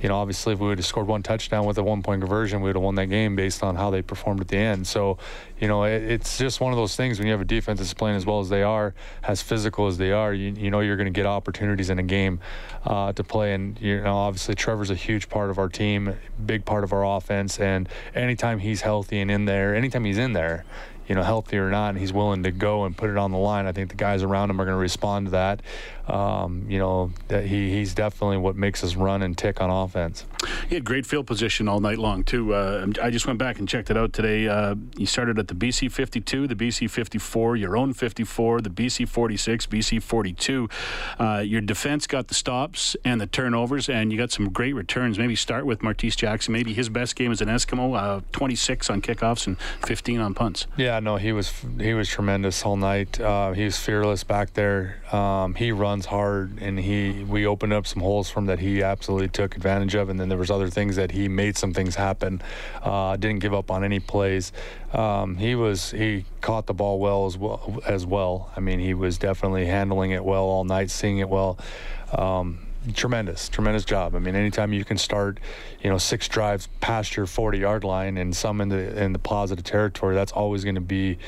you 0.00 0.08
know, 0.08 0.16
obviously, 0.16 0.52
if 0.52 0.60
we 0.60 0.68
would 0.68 0.78
have 0.78 0.86
scored 0.86 1.08
one 1.08 1.24
touchdown 1.24 1.66
with 1.66 1.76
a 1.78 1.82
one-point 1.82 2.20
conversion, 2.20 2.60
we 2.60 2.68
would 2.68 2.76
have 2.76 2.82
won 2.82 2.94
that 2.94 3.07
game 3.08 3.36
based 3.36 3.62
on 3.62 3.76
how 3.76 3.90
they 3.90 4.02
performed 4.02 4.40
at 4.40 4.48
the 4.48 4.56
end. 4.56 4.86
So, 4.86 5.18
you 5.58 5.66
know, 5.66 5.84
it, 5.84 6.02
it's 6.02 6.38
just 6.38 6.60
one 6.60 6.72
of 6.72 6.76
those 6.76 6.96
things 6.96 7.18
when 7.18 7.26
you 7.26 7.32
have 7.32 7.40
a 7.40 7.44
defense 7.44 7.80
that's 7.80 7.94
playing 7.94 8.16
as 8.16 8.24
well 8.24 8.40
as 8.40 8.48
they 8.48 8.62
are, 8.62 8.94
as 9.22 9.42
physical 9.42 9.86
as 9.86 9.98
they 9.98 10.12
are, 10.12 10.32
you, 10.32 10.52
you 10.52 10.70
know, 10.70 10.80
you're 10.80 10.96
going 10.96 11.12
to 11.12 11.18
get 11.18 11.26
opportunities 11.26 11.90
in 11.90 11.98
a 11.98 12.02
game 12.02 12.40
uh, 12.84 13.12
to 13.12 13.24
play. 13.24 13.54
And, 13.54 13.80
you 13.80 14.00
know, 14.00 14.16
obviously, 14.16 14.54
Trevor's 14.54 14.90
a 14.90 14.94
huge 14.94 15.28
part 15.28 15.50
of 15.50 15.58
our 15.58 15.68
team, 15.68 16.14
big 16.44 16.64
part 16.64 16.84
of 16.84 16.92
our 16.92 17.04
offense. 17.16 17.58
And 17.58 17.88
anytime 18.14 18.58
he's 18.60 18.82
healthy 18.82 19.20
and 19.20 19.30
in 19.30 19.44
there, 19.46 19.74
anytime 19.74 20.04
he's 20.04 20.18
in 20.18 20.32
there, 20.32 20.64
you 21.08 21.14
know, 21.14 21.22
healthy 21.22 21.56
or 21.56 21.70
not, 21.70 21.90
and 21.90 21.98
he's 21.98 22.12
willing 22.12 22.42
to 22.42 22.50
go 22.50 22.84
and 22.84 22.96
put 22.96 23.08
it 23.08 23.16
on 23.16 23.32
the 23.32 23.38
line. 23.38 23.66
I 23.66 23.72
think 23.72 23.88
the 23.88 23.96
guys 23.96 24.22
around 24.22 24.50
him 24.50 24.60
are 24.60 24.64
going 24.64 24.76
to 24.76 24.80
respond 24.80 25.26
to 25.26 25.30
that. 25.32 25.62
Um, 26.06 26.64
you 26.68 26.78
know, 26.78 27.12
that 27.28 27.44
he, 27.44 27.70
he's 27.70 27.92
definitely 27.92 28.38
what 28.38 28.56
makes 28.56 28.82
us 28.82 28.96
run 28.96 29.20
and 29.22 29.36
tick 29.36 29.60
on 29.60 29.68
offense. 29.68 30.24
He 30.66 30.74
had 30.74 30.84
great 30.84 31.04
field 31.04 31.26
position 31.26 31.68
all 31.68 31.80
night 31.80 31.98
long 31.98 32.24
too. 32.24 32.54
Uh, 32.54 32.86
I 33.02 33.10
just 33.10 33.26
went 33.26 33.38
back 33.38 33.58
and 33.58 33.68
checked 33.68 33.90
it 33.90 33.96
out 33.96 34.14
today. 34.14 34.48
Uh, 34.48 34.74
you 34.96 35.04
started 35.04 35.38
at 35.38 35.48
the 35.48 35.54
BC 35.54 35.92
52, 35.92 36.46
the 36.46 36.54
BC 36.54 36.88
54, 36.88 37.56
your 37.56 37.76
own 37.76 37.92
54, 37.92 38.62
the 38.62 38.70
BC 38.70 39.06
46, 39.06 39.66
BC 39.66 40.02
42. 40.02 40.68
Uh, 41.18 41.42
your 41.44 41.60
defense 41.60 42.06
got 42.06 42.28
the 42.28 42.34
stops 42.34 42.96
and 43.04 43.20
the 43.20 43.26
turnovers, 43.26 43.88
and 43.90 44.10
you 44.10 44.16
got 44.16 44.32
some 44.32 44.50
great 44.50 44.74
returns. 44.74 45.18
Maybe 45.18 45.36
start 45.36 45.66
with 45.66 45.80
Martese 45.80 46.16
Jackson. 46.16 46.52
Maybe 46.52 46.72
his 46.72 46.88
best 46.88 47.16
game 47.16 47.32
as 47.32 47.42
an 47.42 47.48
Eskimo, 47.48 47.98
uh, 47.98 48.20
26 48.32 48.88
on 48.88 49.02
kickoffs 49.02 49.46
and 49.46 49.60
15 49.84 50.20
on 50.20 50.32
punts. 50.34 50.66
Yeah, 50.78 50.97
no, 51.00 51.16
he 51.16 51.32
was 51.32 51.52
he 51.80 51.94
was 51.94 52.08
tremendous 52.08 52.64
all 52.64 52.76
night. 52.76 53.20
Uh, 53.20 53.52
he 53.52 53.64
was 53.64 53.76
fearless 53.78 54.24
back 54.24 54.54
there. 54.54 55.02
Um, 55.12 55.54
he 55.54 55.72
runs 55.72 56.06
hard, 56.06 56.58
and 56.60 56.78
he 56.78 57.24
we 57.24 57.46
opened 57.46 57.72
up 57.72 57.86
some 57.86 58.02
holes 58.02 58.30
from 58.30 58.46
that 58.46 58.58
he 58.58 58.82
absolutely 58.82 59.28
took 59.28 59.56
advantage 59.56 59.94
of, 59.94 60.08
and 60.08 60.20
then 60.20 60.28
there 60.28 60.38
was 60.38 60.50
other 60.50 60.68
things 60.68 60.96
that 60.96 61.10
he 61.10 61.28
made 61.28 61.56
some 61.56 61.74
things 61.74 61.94
happen. 61.94 62.42
Uh, 62.82 63.16
didn't 63.16 63.40
give 63.40 63.54
up 63.54 63.70
on 63.70 63.84
any 63.84 64.00
plays. 64.00 64.52
Um, 64.92 65.36
he 65.36 65.54
was 65.54 65.90
he 65.90 66.24
caught 66.40 66.66
the 66.66 66.74
ball 66.74 66.98
well 66.98 67.26
as 67.26 67.36
well 67.36 67.80
as 67.86 68.06
well. 68.06 68.50
I 68.56 68.60
mean, 68.60 68.78
he 68.78 68.94
was 68.94 69.18
definitely 69.18 69.66
handling 69.66 70.12
it 70.12 70.24
well 70.24 70.44
all 70.44 70.64
night, 70.64 70.90
seeing 70.90 71.18
it 71.18 71.28
well. 71.28 71.58
Um, 72.12 72.67
tremendous, 72.94 73.48
tremendous 73.48 73.84
job. 73.84 74.14
I 74.14 74.18
mean, 74.18 74.34
anytime 74.34 74.72
you 74.72 74.84
can 74.84 74.98
start, 74.98 75.38
you 75.82 75.90
know, 75.90 75.98
six 75.98 76.28
drives 76.28 76.68
past 76.80 77.16
your 77.16 77.26
40 77.26 77.58
yard 77.58 77.84
line 77.84 78.16
and 78.16 78.34
some 78.34 78.60
in 78.60 78.68
the 78.68 79.02
in 79.02 79.12
the 79.12 79.18
positive 79.18 79.64
territory, 79.64 80.14
that's 80.14 80.32
always 80.32 80.64
going 80.64 80.76
to 80.76 80.80
be 80.80 81.18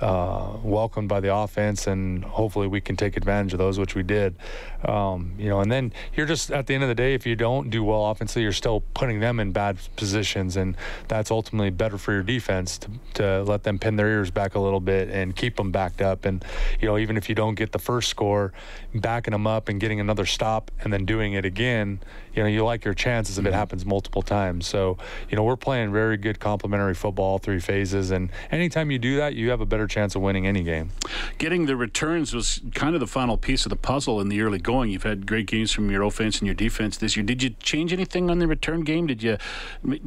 uh, 0.00 0.56
welcomed 0.62 1.08
by 1.08 1.20
the 1.20 1.34
offense, 1.34 1.86
and 1.86 2.24
hopefully 2.24 2.66
we 2.66 2.80
can 2.80 2.96
take 2.96 3.16
advantage 3.16 3.52
of 3.52 3.58
those, 3.58 3.78
which 3.78 3.94
we 3.94 4.02
did. 4.02 4.36
Um, 4.84 5.34
you 5.38 5.48
know, 5.48 5.60
and 5.60 5.72
then 5.72 5.92
you're 6.14 6.26
just 6.26 6.52
at 6.52 6.68
the 6.68 6.74
end 6.74 6.84
of 6.84 6.88
the 6.88 6.94
day, 6.94 7.14
if 7.14 7.26
you 7.26 7.34
don't 7.34 7.68
do 7.68 7.82
well 7.82 8.06
offensively, 8.06 8.42
you're 8.42 8.52
still 8.52 8.82
putting 8.94 9.18
them 9.18 9.40
in 9.40 9.50
bad 9.50 9.76
positions, 9.96 10.56
and 10.56 10.76
that's 11.08 11.30
ultimately 11.30 11.70
better 11.70 11.98
for 11.98 12.12
your 12.12 12.22
defense 12.22 12.78
to, 12.78 12.90
to 13.14 13.42
let 13.42 13.64
them 13.64 13.78
pin 13.78 13.96
their 13.96 14.08
ears 14.08 14.30
back 14.30 14.54
a 14.54 14.60
little 14.60 14.80
bit 14.80 15.08
and 15.10 15.34
keep 15.34 15.56
them 15.56 15.72
backed 15.72 16.00
up. 16.00 16.24
And 16.24 16.44
you 16.80 16.86
know, 16.86 16.96
even 16.96 17.16
if 17.16 17.28
you 17.28 17.34
don't 17.34 17.56
get 17.56 17.72
the 17.72 17.80
first 17.80 18.08
score, 18.08 18.52
backing 18.94 19.32
them 19.32 19.48
up 19.48 19.68
and 19.68 19.80
getting 19.80 19.98
another 19.98 20.26
stop 20.26 20.70
and 20.80 20.92
then 20.92 21.04
doing 21.04 21.32
it 21.32 21.44
again, 21.44 21.98
you 22.34 22.42
know, 22.44 22.48
you 22.48 22.64
like 22.64 22.84
your 22.84 22.94
chances 22.94 23.36
if 23.36 23.44
it 23.44 23.48
mm-hmm. 23.48 23.58
happens 23.58 23.84
multiple 23.84 24.22
times. 24.22 24.66
So, 24.68 24.96
you 25.28 25.36
know, 25.36 25.42
we're 25.42 25.56
playing 25.56 25.90
very 25.90 26.16
good 26.16 26.38
complementary 26.38 26.94
football, 26.94 27.38
three 27.38 27.58
phases, 27.58 28.12
and 28.12 28.30
anytime 28.52 28.92
you 28.92 29.00
do 29.00 29.16
that, 29.16 29.34
you 29.34 29.50
have 29.50 29.60
a 29.60 29.66
better 29.66 29.87
chance 29.88 30.14
of 30.14 30.22
winning 30.22 30.46
any 30.46 30.62
game. 30.62 30.90
Getting 31.38 31.66
the 31.66 31.76
returns 31.76 32.34
was 32.34 32.60
kind 32.74 32.94
of 32.94 33.00
the 33.00 33.06
final 33.06 33.36
piece 33.36 33.66
of 33.66 33.70
the 33.70 33.76
puzzle 33.76 34.20
in 34.20 34.28
the 34.28 34.40
early 34.40 34.58
going. 34.58 34.90
You've 34.90 35.02
had 35.02 35.26
great 35.26 35.46
games 35.46 35.72
from 35.72 35.90
your 35.90 36.02
offense 36.02 36.38
and 36.38 36.46
your 36.46 36.54
defense 36.54 36.96
this 36.96 37.16
year. 37.16 37.24
Did 37.24 37.42
you 37.42 37.50
change 37.62 37.92
anything 37.92 38.30
on 38.30 38.38
the 38.38 38.46
return 38.46 38.82
game? 38.82 39.06
Did 39.06 39.22
you 39.22 39.38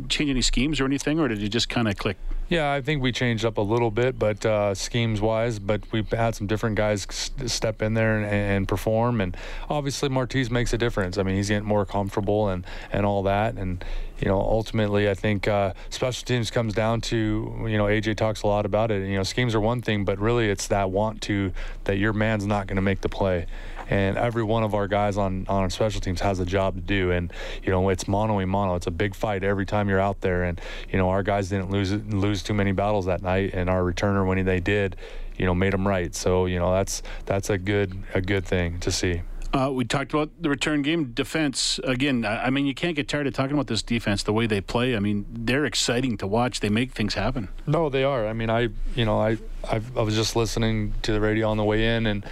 change 0.09 0.29
any 0.29 0.41
schemes 0.41 0.79
or 0.79 0.85
anything, 0.85 1.19
or 1.19 1.27
did 1.27 1.39
you 1.39 1.49
just 1.49 1.69
kind 1.69 1.87
of 1.87 1.97
click? 1.97 2.17
Yeah, 2.49 2.69
I 2.73 2.81
think 2.81 3.01
we 3.01 3.13
changed 3.13 3.45
up 3.45 3.57
a 3.57 3.61
little 3.61 3.91
bit, 3.91 4.19
but 4.19 4.45
uh, 4.45 4.75
schemes 4.75 5.21
wise, 5.21 5.57
but 5.57 5.81
we've 5.93 6.09
had 6.11 6.35
some 6.35 6.47
different 6.47 6.75
guys 6.75 7.07
step 7.45 7.81
in 7.81 7.93
there 7.93 8.17
and, 8.17 8.25
and, 8.25 8.67
perform, 8.67 9.21
and 9.21 9.37
obviously 9.69 10.09
Martese 10.09 10.51
makes 10.51 10.73
a 10.73 10.77
difference. 10.77 11.17
I 11.17 11.23
mean, 11.23 11.35
he's 11.35 11.47
getting 11.47 11.67
more 11.67 11.85
comfortable 11.85 12.49
and 12.49 12.65
and 12.91 13.05
all 13.05 13.23
that, 13.23 13.55
and 13.55 13.85
you 14.21 14.27
know, 14.27 14.39
ultimately, 14.39 15.09
I 15.09 15.13
think 15.13 15.47
uh, 15.47 15.73
special 15.89 16.25
teams 16.25 16.51
comes 16.51 16.73
down 16.73 17.01
to 17.01 17.65
you 17.67 17.77
know 17.77 17.85
AJ 17.85 18.17
talks 18.17 18.43
a 18.43 18.47
lot 18.47 18.65
about 18.65 18.91
it. 18.91 19.07
You 19.07 19.17
know, 19.17 19.23
schemes 19.23 19.55
are 19.55 19.59
one 19.59 19.81
thing, 19.81 20.05
but 20.05 20.19
really 20.19 20.49
it's 20.49 20.67
that 20.67 20.91
want 20.91 21.21
to 21.23 21.51
that 21.85 21.97
your 21.97 22.13
man's 22.13 22.45
not 22.45 22.67
going 22.67 22.75
to 22.75 22.81
make 22.81 23.01
the 23.01 23.09
play 23.09 23.47
and 23.91 24.17
every 24.17 24.41
one 24.41 24.63
of 24.63 24.73
our 24.73 24.87
guys 24.87 25.17
on 25.17 25.45
on 25.47 25.69
special 25.69 26.01
teams 26.01 26.21
has 26.21 26.39
a 26.39 26.45
job 26.45 26.75
to 26.75 26.81
do. 26.81 27.11
And 27.11 27.31
you 27.61 27.71
know, 27.71 27.89
it's 27.89 28.07
mono 28.07 28.39
a 28.39 28.47
mono. 28.47 28.75
It's 28.75 28.87
a 28.87 28.91
big 28.91 29.13
fight 29.13 29.43
every 29.43 29.65
time 29.65 29.89
you're 29.89 29.99
out 29.99 30.21
there. 30.21 30.43
And 30.43 30.59
you 30.89 30.97
know, 30.97 31.09
our 31.09 31.21
guys 31.21 31.49
didn't 31.49 31.69
lose 31.69 31.91
lose 31.91 32.41
too 32.41 32.53
many 32.53 32.71
battles 32.71 33.05
that 33.05 33.21
night, 33.21 33.53
and 33.53 33.69
our 33.69 33.81
returner 33.81 34.25
when 34.25 34.43
they 34.45 34.61
did, 34.61 34.95
you 35.37 35.45
know, 35.45 35.53
made 35.53 35.73
them 35.73 35.87
right. 35.87 36.15
So 36.15 36.45
you 36.45 36.57
know, 36.57 36.71
that's 36.71 37.03
that's 37.25 37.49
a 37.49 37.57
good 37.57 38.01
a 38.13 38.21
good 38.21 38.45
thing 38.45 38.79
to 38.79 38.91
see. 38.91 39.21
Uh, 39.53 39.69
we 39.71 39.83
talked 39.83 40.13
about 40.13 40.29
the 40.41 40.49
return 40.49 40.81
game 40.81 41.11
defense 41.11 41.79
again. 41.83 42.25
I 42.25 42.49
mean, 42.49 42.65
you 42.65 42.73
can't 42.73 42.95
get 42.95 43.09
tired 43.09 43.27
of 43.27 43.33
talking 43.33 43.53
about 43.53 43.67
this 43.67 43.83
defense. 43.83 44.23
The 44.23 44.31
way 44.31 44.47
they 44.47 44.61
play. 44.61 44.95
I 44.95 44.99
mean, 44.99 45.25
they're 45.29 45.65
exciting 45.65 46.17
to 46.17 46.27
watch. 46.27 46.61
They 46.61 46.69
make 46.69 46.93
things 46.93 47.15
happen. 47.15 47.49
No, 47.67 47.89
they 47.89 48.03
are. 48.03 48.27
I 48.27 48.33
mean, 48.33 48.49
I 48.49 48.69
you 48.95 49.05
know 49.05 49.19
I 49.19 49.37
i 49.69 49.81
I 49.95 50.01
was 50.01 50.15
just 50.15 50.35
listening 50.35 50.93
to 51.01 51.11
the 51.11 51.19
radio 51.19 51.49
on 51.49 51.57
the 51.57 51.65
way 51.65 51.95
in, 51.95 52.05
and 52.05 52.25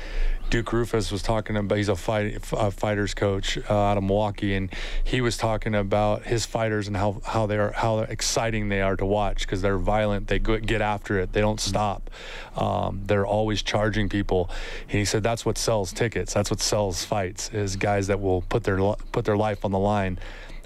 Duke 0.50 0.72
Roufus 0.72 1.12
was 1.12 1.22
talking 1.22 1.56
about. 1.56 1.78
He's 1.78 1.90
a, 1.90 1.96
fight, 1.96 2.38
a 2.54 2.72
fighters 2.72 3.14
coach 3.14 3.60
uh, 3.70 3.74
out 3.74 3.98
of 3.98 4.04
Milwaukee, 4.04 4.56
and 4.56 4.74
he 5.04 5.22
was 5.22 5.38
talking 5.38 5.76
about 5.76 6.24
his 6.24 6.46
fighters 6.46 6.88
and 6.88 6.98
how 6.98 7.22
how 7.24 7.46
they 7.46 7.58
are 7.58 7.72
how 7.72 8.00
exciting 8.00 8.70
they 8.70 8.82
are 8.82 8.96
to 8.96 9.06
watch 9.06 9.42
because 9.42 9.62
they're 9.62 9.78
violent. 9.78 10.28
They 10.28 10.40
get 10.40 10.82
after 10.82 11.20
it. 11.20 11.34
They 11.34 11.42
don't 11.42 11.60
stop. 11.60 12.10
Um, 12.56 13.02
they're 13.06 13.28
always 13.28 13.62
charging 13.62 14.10
people. 14.10 14.50
And 14.90 14.98
he 14.98 15.06
said 15.06 15.22
that's 15.22 15.46
what 15.46 15.58
sells 15.58 15.94
tickets. 15.94 16.34
That's 16.34 16.50
what 16.50 16.62
sells 16.62 17.06
fights. 17.06 17.50
Is 17.50 17.76
guys 17.76 18.08
that 18.08 18.20
will 18.20 18.42
put 18.42 18.64
their 18.64 18.80
put 19.12 19.26
their 19.26 19.38
life 19.38 19.64
on 19.64 19.72
the 19.72 19.80
line. 19.80 20.18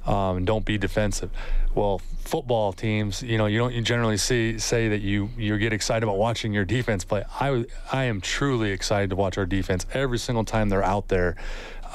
Um, 0.06 0.46
don't 0.46 0.66
be 0.66 0.78
defensive. 0.78 1.32
Well, 1.76 2.00
football 2.00 2.74
teams, 2.74 3.22
you 3.22 3.38
know, 3.38 3.46
you 3.46 3.58
don't 3.58 3.74
you 3.74 3.82
generally 3.82 4.18
see 4.18 4.58
say 4.60 4.90
that 4.90 5.02
you 5.02 5.30
you 5.38 5.58
get 5.58 5.74
excited 5.74 6.04
about 6.04 6.18
watching 6.18 6.54
your 6.54 6.66
defense 6.66 7.04
play. 7.04 7.24
I 7.40 7.66
I 7.92 8.06
am 8.06 8.22
truly 8.22 8.72
excited 8.72 9.10
to 9.12 9.16
watch 9.16 9.38
our 9.38 9.46
defense 9.46 9.86
every 9.94 10.20
single 10.20 10.44
time 10.44 10.70
they're 10.70 10.84
out 10.84 11.08
there. 11.08 11.36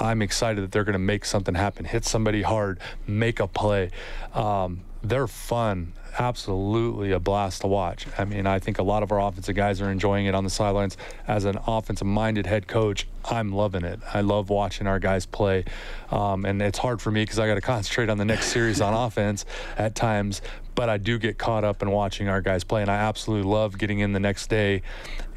I'm 0.01 0.23
excited 0.23 0.63
that 0.63 0.73
they're 0.73 0.85
going 0.85 0.93
to 0.93 1.01
make 1.01 1.25
something 1.25 1.57
happen, 1.57 1.85
hit 1.85 2.05
somebody 2.05 2.43
hard, 2.43 2.79
make 3.07 3.41
a 3.41 3.49
play. 3.49 3.91
Um, 4.33 4.83
they're 5.03 5.27
fun 5.27 5.93
absolutely 6.19 7.13
a 7.13 7.21
blast 7.21 7.63
to 7.63 7.67
watch. 7.67 8.07
I 8.17 8.25
mean, 8.25 8.47
I 8.47 8.59
think 8.59 8.79
a 8.79 8.83
lot 8.83 9.03
of 9.03 9.13
our 9.13 9.21
offensive 9.21 9.55
guys 9.55 9.81
are 9.81 9.91
enjoying 9.91 10.27
it 10.27 10.35
on 10.35 10.45
the 10.45 10.51
sidelines. 10.51 10.97
As 11.27 11.45
an 11.45 11.59
offensive 11.67 12.07
minded 12.07 12.47
head 12.47 12.67
coach, 12.67 13.07
I'm 13.25 13.53
loving 13.53 13.85
it. 13.85 14.01
I 14.13 14.21
love 14.21 14.51
watching 14.51 14.87
our 14.87 14.99
guys 14.99 15.27
play. 15.27 15.65
Um, 16.11 16.45
and 16.45 16.63
it's 16.63 16.79
hard 16.79 17.01
for 17.01 17.11
me 17.11 17.23
because 17.23 17.39
I 17.39 17.47
got 17.47 17.55
to 17.55 17.61
concentrate 17.61 18.09
on 18.09 18.19
the 18.19 18.25
next 18.25 18.47
series 18.47 18.81
on 18.81 18.95
offense 18.95 19.45
at 19.77 19.95
times 19.95 20.43
but 20.79 20.89
I 20.89 20.97
do 20.97 21.19
get 21.19 21.39
caught 21.39 21.65
up 21.65 21.83
in 21.83 21.91
watching 21.91 22.29
our 22.29 22.41
guys 22.41 22.63
play, 22.63 22.83
and 22.83 22.89
I 22.89 22.95
absolutely 22.95 23.51
love 23.51 23.79
getting 23.79 23.99
in 23.99 24.13
the 24.13 24.21
next 24.21 24.49
day 24.49 24.83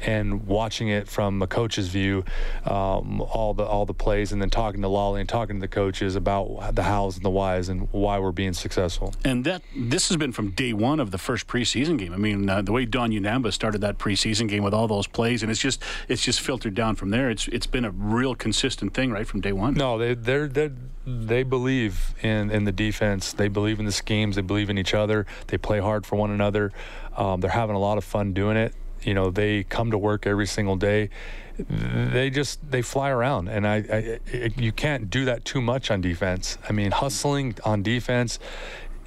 and 0.02 0.46
watching 0.46 0.88
it 0.88 1.08
from 1.08 1.40
a 1.42 1.46
coach's 1.46 1.88
view, 1.88 2.24
um, 2.64 3.20
all 3.20 3.54
the 3.54 3.64
all 3.64 3.86
the 3.86 3.94
plays, 3.94 4.32
and 4.32 4.40
then 4.40 4.50
talking 4.50 4.82
to 4.82 4.88
Lolley 4.88 5.20
and 5.20 5.28
talking 5.28 5.56
to 5.56 5.60
the 5.60 5.68
coaches 5.68 6.16
about 6.16 6.74
the 6.74 6.82
hows 6.82 7.16
and 7.16 7.24
the 7.24 7.30
whys 7.30 7.68
and 7.68 7.88
why 7.92 8.18
we're 8.18 8.32
being 8.32 8.52
successful. 8.52 9.14
And 9.24 9.44
that 9.44 9.62
this 9.76 10.08
has 10.08 10.16
been 10.16 10.32
from 10.32 10.50
day 10.50 10.72
one 10.72 11.00
of 11.00 11.10
the 11.10 11.18
first 11.18 11.46
preseason 11.46 11.98
game. 11.98 12.12
I 12.12 12.16
mean, 12.16 12.48
uh, 12.48 12.62
the 12.62 12.72
way 12.72 12.84
Don 12.84 13.10
Unamba 13.10 13.52
started 13.52 13.80
that 13.80 13.98
preseason 13.98 14.48
game 14.48 14.62
with 14.62 14.74
all 14.74 14.88
those 14.88 15.06
plays, 15.06 15.42
and 15.42 15.50
it's 15.50 15.60
just 15.60 15.82
it's 16.08 16.22
just 16.22 16.40
filtered 16.40 16.74
down 16.74 16.96
from 16.96 17.10
there. 17.10 17.30
It's 17.30 17.48
it's 17.48 17.66
been 17.66 17.84
a 17.84 17.90
real 17.90 18.34
consistent 18.34 18.94
thing 18.94 19.10
right 19.12 19.26
from 19.26 19.40
day 19.40 19.52
one. 19.52 19.74
No, 19.74 19.98
they 19.98 20.14
they're, 20.14 20.48
they're 20.48 20.72
they 21.04 21.42
believe 21.42 22.14
in, 22.22 22.50
in 22.50 22.64
the 22.64 22.72
defense. 22.72 23.32
They 23.32 23.48
believe 23.48 23.80
in 23.80 23.86
the 23.86 23.92
schemes. 23.92 24.36
They 24.36 24.42
believe 24.42 24.70
in 24.70 24.78
each 24.78 24.94
other. 24.94 25.26
They 25.48 25.58
play 25.58 25.80
hard 25.80 26.06
for 26.06 26.16
one 26.16 26.30
another. 26.30 26.72
Um, 27.16 27.40
they're 27.40 27.50
having 27.50 27.76
a 27.76 27.80
lot 27.80 27.98
of 27.98 28.04
fun 28.04 28.32
doing 28.32 28.56
it. 28.56 28.74
You 29.04 29.14
know, 29.14 29.30
they 29.30 29.64
come 29.64 29.90
to 29.90 29.98
work 29.98 30.26
every 30.26 30.46
single 30.46 30.76
day. 30.76 31.10
They 31.58 32.30
just 32.30 32.70
they 32.70 32.80
fly 32.82 33.10
around, 33.10 33.48
and 33.48 33.66
I, 33.66 33.76
I 33.76 34.50
you 34.56 34.72
can't 34.72 35.10
do 35.10 35.26
that 35.26 35.44
too 35.44 35.60
much 35.60 35.90
on 35.90 36.00
defense. 36.00 36.56
I 36.68 36.72
mean, 36.72 36.92
hustling 36.92 37.56
on 37.64 37.82
defense 37.82 38.38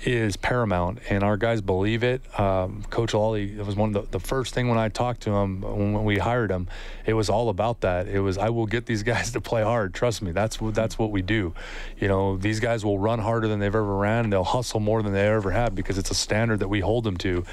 is 0.03 0.35
paramount, 0.37 0.99
and 1.09 1.23
our 1.23 1.37
guys 1.37 1.61
believe 1.61 2.03
it. 2.03 2.21
Um, 2.39 2.83
Coach 2.89 3.13
Lolley, 3.13 3.57
it 3.57 3.65
was 3.65 3.75
one 3.75 3.95
of 3.95 4.11
the, 4.11 4.19
the 4.19 4.25
first 4.25 4.53
thing 4.53 4.67
when 4.67 4.77
I 4.77 4.89
talked 4.89 5.21
to 5.21 5.31
him 5.31 5.61
when, 5.61 6.03
we 6.03 6.17
hired 6.17 6.51
him. 6.51 6.67
It 7.05 7.13
was 7.13 7.29
all 7.29 7.49
about 7.49 7.81
that. 7.81 8.07
It 8.07 8.19
was 8.19 8.37
I 8.37 8.49
will 8.49 8.65
get 8.65 8.85
these 8.85 9.03
guys 9.13 9.31
to 9.31 9.41
play 9.41 9.63
hard. 9.63 9.93
Trust 9.93 10.21
me, 10.21 10.31
that's 10.31 10.59
what 10.59 10.75
that's 10.75 10.99
what 10.99 11.11
we 11.11 11.21
do. 11.21 11.53
You 11.99 12.07
know, 12.07 12.37
these 12.37 12.59
guys 12.59 12.83
will 12.83 12.99
run 12.99 13.19
harder 13.19 13.47
than 13.47 13.59
they've 13.59 13.73
ever 13.73 13.95
ran. 13.95 14.29
They'll 14.29 14.43
hustle 14.43 14.79
more 14.79 15.01
than 15.01 15.13
they 15.13 15.27
ever 15.27 15.51
have 15.51 15.75
because 15.75 15.97
it's 15.97 16.11
a 16.11 16.15
standard 16.15 16.59
that 16.59 16.67
we 16.67 16.81
hold 16.81 17.03
them 17.03 17.17
to. 17.17 17.45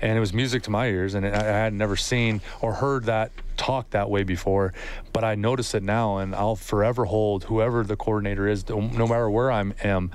And 0.00 0.16
it 0.16 0.20
was 0.20 0.32
music 0.32 0.62
to 0.64 0.70
my 0.70 0.88
ears, 0.88 1.14
and 1.14 1.26
I, 1.26 1.30
I 1.30 1.42
had 1.42 1.72
never 1.72 1.96
seen 1.96 2.40
or 2.60 2.74
heard 2.74 3.04
that 3.04 3.32
talk 3.56 3.90
that 3.90 4.10
way 4.10 4.22
before, 4.22 4.74
but 5.12 5.24
I 5.24 5.34
notice 5.34 5.74
it 5.74 5.82
now, 5.82 6.18
and 6.18 6.34
I'll 6.34 6.56
forever 6.56 7.06
hold 7.06 7.44
whoever 7.44 7.84
the 7.84 7.96
coordinator 7.96 8.46
is, 8.46 8.68
no 8.68 9.06
matter 9.06 9.30
where 9.30 9.50
I 9.50 9.64
am 9.82 10.10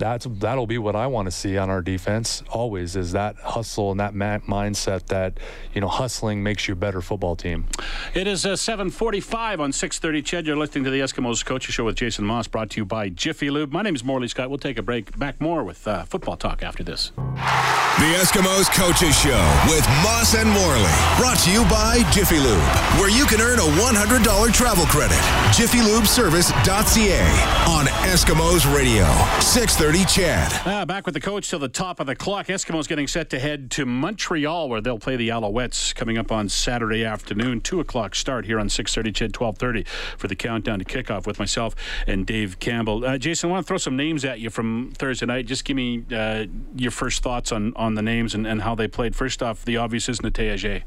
that's 0.00 0.26
that'll 0.28 0.66
be 0.66 0.78
what 0.78 0.96
I 0.96 1.06
want 1.06 1.26
to 1.26 1.30
see 1.30 1.58
on 1.58 1.70
our 1.70 1.82
defense 1.82 2.42
always 2.48 2.96
is 2.96 3.12
that 3.12 3.36
hustle 3.36 3.90
and 3.90 4.00
that 4.00 4.14
mindset 4.14 5.06
that 5.06 5.38
you 5.74 5.80
know 5.80 5.88
hustling 5.88 6.42
makes 6.42 6.66
you 6.66 6.72
a 6.72 6.76
better 6.76 7.00
football 7.00 7.36
team. 7.36 7.66
It 8.14 8.26
is 8.26 8.44
uh, 8.46 8.54
7:45 8.54 9.60
on 9.60 9.72
6:30. 9.72 10.24
CHED, 10.24 10.46
you're 10.46 10.56
listening 10.56 10.84
to 10.84 10.90
the 10.90 11.00
Eskimos 11.00 11.44
Coaches 11.44 11.74
Show 11.74 11.84
with 11.84 11.96
Jason 11.96 12.24
Maas, 12.24 12.48
brought 12.48 12.70
to 12.70 12.80
you 12.80 12.84
by 12.84 13.08
Jiffy 13.10 13.50
Lube. 13.50 13.72
My 13.72 13.82
name 13.82 13.94
is 13.94 14.02
Morley 14.02 14.28
Scott. 14.28 14.48
We'll 14.48 14.58
take 14.58 14.78
a 14.78 14.82
break. 14.82 15.18
Back 15.18 15.40
more 15.40 15.62
with 15.62 15.86
uh, 15.86 16.04
football 16.04 16.36
talk 16.36 16.62
after 16.62 16.82
this. 16.82 17.12
The 17.16 18.16
Eskimos 18.16 18.70
Coaches 18.72 19.18
Show 19.20 19.64
with 19.68 19.86
Maas 20.02 20.34
and 20.34 20.48
Morley, 20.48 20.96
brought 21.18 21.38
to 21.44 21.50
you 21.52 21.64
by 21.64 22.02
Jiffy 22.10 22.38
Lube, 22.38 22.62
where 22.98 23.10
you 23.10 23.26
can 23.26 23.40
earn 23.42 23.58
a 23.58 23.70
$100 23.82 24.52
travel 24.54 24.86
credit. 24.86 25.18
JiffyLubeService.ca 25.52 27.20
on 27.68 27.86
Eskimos 28.08 28.64
Radio 28.74 29.04
6:30. 29.40 29.89
30 29.90 30.04
CHED. 30.04 30.66
Uh, 30.66 30.86
back 30.86 31.04
with 31.04 31.14
the 31.14 31.20
coach 31.20 31.50
till 31.50 31.58
the 31.58 31.68
top 31.68 31.98
of 31.98 32.06
the 32.06 32.14
clock. 32.14 32.46
Eskimos 32.46 32.86
getting 32.86 33.08
set 33.08 33.28
to 33.30 33.40
head 33.40 33.72
to 33.72 33.84
Montreal 33.84 34.68
where 34.68 34.80
they'll 34.80 35.00
play 35.00 35.16
the 35.16 35.30
Alouettes 35.30 35.92
coming 35.96 36.16
up 36.16 36.30
on 36.30 36.48
Saturday 36.48 37.04
afternoon. 37.04 37.60
2 37.60 37.80
o'clock 37.80 38.14
start 38.14 38.46
here 38.46 38.60
on 38.60 38.68
6.30 38.68 39.12
CHED 39.12 39.32
12.30 39.32 39.88
for 40.16 40.28
the 40.28 40.36
countdown 40.36 40.78
to 40.78 40.84
kickoff 40.84 41.26
with 41.26 41.40
myself 41.40 41.74
and 42.06 42.24
Dave 42.24 42.60
Campbell. 42.60 43.04
Uh, 43.04 43.18
Jason, 43.18 43.50
I 43.50 43.54
want 43.54 43.66
to 43.66 43.68
throw 43.68 43.78
some 43.78 43.96
names 43.96 44.24
at 44.24 44.38
you 44.38 44.48
from 44.48 44.92
Thursday 44.96 45.26
night. 45.26 45.46
Just 45.46 45.64
give 45.64 45.74
me 45.74 46.04
uh, 46.14 46.46
your 46.76 46.92
first 46.92 47.24
thoughts 47.24 47.50
on, 47.50 47.72
on 47.74 47.96
the 47.96 48.02
names 48.02 48.32
and, 48.32 48.46
and 48.46 48.62
how 48.62 48.76
they 48.76 48.86
played. 48.86 49.16
First 49.16 49.42
off, 49.42 49.64
the 49.64 49.76
obvious 49.76 50.08
is 50.08 50.20
Natey 50.20 50.84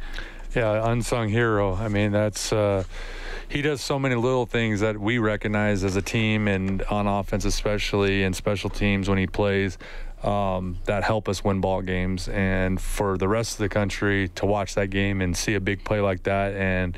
Yeah, 0.56 0.90
unsung 0.90 1.28
hero. 1.28 1.76
I 1.76 1.90
mean, 1.90 2.14
that's 2.14 2.54
uh, 2.54 2.86
he 3.54 3.62
does 3.62 3.82
so 3.82 4.00
many 4.00 4.16
little 4.16 4.48
things 4.48 4.80
that 4.80 5.00
we 5.00 5.20
recognize 5.20 5.84
as 5.84 5.96
a 5.96 6.02
team 6.02 6.48
and 6.48 6.82
on 6.84 7.06
offense, 7.06 7.46
especially 7.46 8.24
in 8.24 8.34
special 8.34 8.68
teams 8.68 9.08
when 9.08 9.20
he 9.20 9.28
plays. 9.28 9.78
Um, 10.24 10.80
that 10.86 11.04
help 11.04 11.30
us 11.30 11.44
win 11.44 11.62
ball 11.62 11.82
games, 11.82 12.30
and 12.30 12.80
for 12.82 13.18
the 13.18 13.28
rest 13.28 13.54
of 13.54 13.58
the 13.60 13.70
country 13.70 14.30
to 14.36 14.46
watch 14.46 14.74
that 14.76 14.90
game 14.90 15.22
and 15.22 15.36
see 15.36 15.54
a 15.54 15.60
big 15.60 15.84
play 15.84 16.00
like 16.00 16.24
that, 16.24 16.54
and 16.54 16.98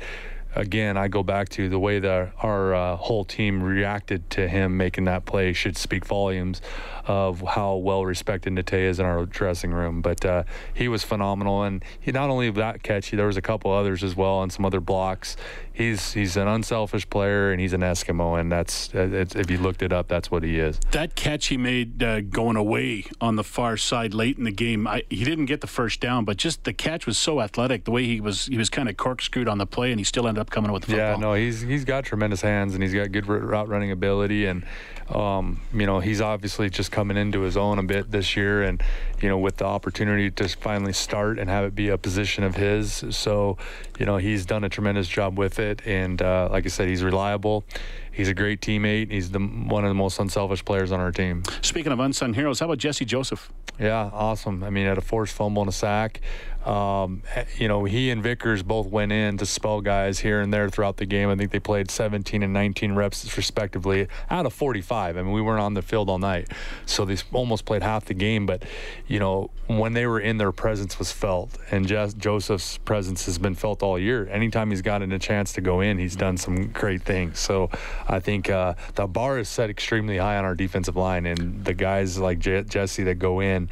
again, 0.56 0.96
I 0.96 1.08
go 1.08 1.22
back 1.22 1.48
to 1.50 1.68
the 1.68 1.78
way 1.78 1.98
that 1.98 2.32
our 2.42 2.74
uh, 2.74 2.96
whole 2.96 3.24
team 3.24 3.62
reacted 3.62 4.28
to 4.30 4.48
him 4.48 4.76
making 4.76 5.04
that 5.04 5.24
play 5.26 5.52
should 5.52 5.76
speak 5.76 6.04
volumes 6.04 6.60
of 7.06 7.40
how 7.40 7.76
well 7.76 8.04
respected 8.04 8.52
Natey 8.52 8.80
is 8.80 8.98
in 8.98 9.06
our 9.06 9.24
dressing 9.26 9.72
room. 9.72 10.00
But 10.02 10.24
uh, 10.24 10.44
he 10.74 10.88
was 10.88 11.04
phenomenal, 11.04 11.62
and 11.62 11.84
he 12.00 12.10
not 12.10 12.30
only 12.30 12.50
that 12.50 12.82
catch, 12.82 13.10
there 13.10 13.26
was 13.26 13.36
a 13.36 13.42
couple 13.42 13.70
others 13.70 14.02
as 14.02 14.16
well, 14.16 14.42
and 14.42 14.52
some 14.52 14.64
other 14.64 14.80
blocks. 14.80 15.36
He's 15.72 16.14
he's 16.14 16.36
an 16.36 16.48
unselfish 16.48 17.08
player, 17.08 17.52
and 17.52 17.60
he's 17.60 17.72
an 17.72 17.82
Eskimo, 17.82 18.40
and 18.40 18.50
that's 18.50 18.90
if 18.94 19.50
you 19.50 19.58
looked 19.58 19.82
it 19.82 19.92
up, 19.92 20.08
that's 20.08 20.30
what 20.30 20.42
he 20.42 20.58
is. 20.58 20.80
That 20.92 21.14
catch 21.14 21.46
he 21.46 21.56
made 21.56 22.02
uh, 22.02 22.22
going 22.22 22.56
away 22.56 23.04
on 23.20 23.36
the 23.36 23.44
far 23.44 23.76
side 23.76 24.14
late 24.14 24.38
in 24.38 24.44
the 24.44 24.52
game, 24.52 24.86
I, 24.86 25.02
he 25.10 25.22
didn't 25.22 25.46
get 25.46 25.60
the 25.60 25.66
first 25.66 26.00
down, 26.00 26.24
but 26.24 26.38
just 26.38 26.64
the 26.64 26.72
catch 26.72 27.06
was 27.06 27.18
so 27.18 27.40
athletic. 27.40 27.84
The 27.84 27.90
way 27.90 28.04
he 28.04 28.20
was 28.20 28.46
he 28.46 28.56
was 28.56 28.70
kind 28.70 28.88
of 28.88 28.96
corkscrewed 28.96 29.48
on 29.48 29.58
the 29.58 29.66
play, 29.66 29.90
and 29.92 30.00
he 30.00 30.04
still 30.04 30.26
ended 30.26 30.40
up 30.40 30.45
coming 30.50 30.72
with 30.72 30.82
the 30.82 30.92
football. 30.92 31.06
Yeah, 31.06 31.16
no, 31.16 31.34
he's 31.34 31.60
he's 31.60 31.84
got 31.84 32.04
tremendous 32.04 32.40
hands, 32.40 32.74
and 32.74 32.82
he's 32.82 32.94
got 32.94 33.12
good 33.12 33.26
route 33.26 33.68
running 33.68 33.90
ability, 33.90 34.46
and 34.46 34.64
um, 35.08 35.60
you 35.72 35.86
know, 35.86 36.00
he's 36.00 36.20
obviously 36.20 36.68
just 36.68 36.90
coming 36.90 37.16
into 37.16 37.40
his 37.40 37.56
own 37.56 37.78
a 37.78 37.82
bit 37.82 38.10
this 38.10 38.36
year, 38.36 38.62
and 38.62 38.82
you 39.20 39.28
know, 39.28 39.38
with 39.38 39.58
the 39.58 39.64
opportunity 39.64 40.30
to 40.30 40.48
finally 40.48 40.92
start 40.92 41.38
and 41.38 41.48
have 41.48 41.64
it 41.64 41.74
be 41.74 41.88
a 41.88 41.98
position 41.98 42.42
of 42.44 42.56
his. 42.56 43.04
So, 43.10 43.56
you 43.98 44.06
know, 44.06 44.16
he's 44.16 44.46
done 44.46 44.64
a 44.64 44.68
tremendous 44.68 45.06
job 45.08 45.38
with 45.38 45.58
it, 45.58 45.86
and 45.86 46.20
uh, 46.20 46.48
like 46.50 46.64
I 46.64 46.68
said, 46.68 46.88
he's 46.88 47.04
reliable. 47.04 47.64
He's 48.10 48.28
a 48.28 48.34
great 48.34 48.60
teammate. 48.60 49.10
He's 49.10 49.30
the 49.30 49.38
one 49.38 49.84
of 49.84 49.90
the 49.90 49.94
most 49.94 50.18
unselfish 50.18 50.64
players 50.64 50.90
on 50.90 51.00
our 51.00 51.12
team. 51.12 51.42
Speaking 51.60 51.92
of 51.92 52.00
unsung 52.00 52.34
heroes, 52.34 52.60
how 52.60 52.66
about 52.66 52.78
Jesse 52.78 53.04
Joseph? 53.04 53.52
Yeah, 53.78 54.10
awesome. 54.12 54.64
I 54.64 54.70
mean, 54.70 54.86
had 54.86 54.98
a 54.98 55.02
forced 55.02 55.34
fumble 55.34 55.62
and 55.62 55.68
a 55.68 55.72
sack. 55.72 56.20
Um, 56.66 57.22
you 57.58 57.68
know, 57.68 57.84
he 57.84 58.10
and 58.10 58.20
Vickers 58.20 58.64
both 58.64 58.88
went 58.88 59.12
in 59.12 59.38
to 59.38 59.46
spell 59.46 59.80
guys 59.80 60.18
here 60.18 60.40
and 60.40 60.52
there 60.52 60.68
throughout 60.68 60.96
the 60.96 61.06
game. 61.06 61.30
I 61.30 61.36
think 61.36 61.52
they 61.52 61.60
played 61.60 61.92
17 61.92 62.42
and 62.42 62.52
19 62.52 62.94
reps 62.96 63.36
respectively 63.36 64.08
out 64.30 64.46
of 64.46 64.52
45. 64.52 65.16
I 65.16 65.22
mean, 65.22 65.30
we 65.30 65.40
weren't 65.40 65.60
on 65.60 65.74
the 65.74 65.82
field 65.82 66.10
all 66.10 66.18
night, 66.18 66.48
so 66.84 67.04
they 67.04 67.16
almost 67.32 67.66
played 67.66 67.82
half 67.82 68.06
the 68.06 68.14
game. 68.14 68.46
But 68.46 68.64
you 69.06 69.20
know, 69.20 69.50
when 69.68 69.92
they 69.92 70.06
were 70.08 70.18
in, 70.18 70.38
their 70.38 70.50
presence 70.50 70.98
was 70.98 71.12
felt, 71.12 71.56
and 71.70 71.86
Joseph's 71.86 72.78
presence 72.78 73.26
has 73.26 73.38
been 73.38 73.54
felt 73.54 73.84
all 73.84 73.96
year. 73.96 74.28
Anytime 74.28 74.70
he's 74.70 74.82
gotten 74.82 75.12
a 75.12 75.20
chance 75.20 75.52
to 75.52 75.60
go 75.60 75.80
in, 75.80 75.98
he's 75.98 76.16
done 76.16 76.36
some 76.36 76.72
great 76.72 77.02
things. 77.02 77.38
So 77.38 77.70
I 78.08 78.18
think 78.18 78.50
uh, 78.50 78.74
the 78.96 79.06
bar 79.06 79.38
is 79.38 79.48
set 79.48 79.70
extremely 79.70 80.18
high 80.18 80.36
on 80.36 80.44
our 80.44 80.56
defensive 80.56 80.96
line, 80.96 81.26
and 81.26 81.64
the 81.64 81.74
guys 81.74 82.18
like 82.18 82.40
J- 82.40 82.64
Jesse 82.64 83.04
that 83.04 83.20
go 83.20 83.38
in 83.40 83.68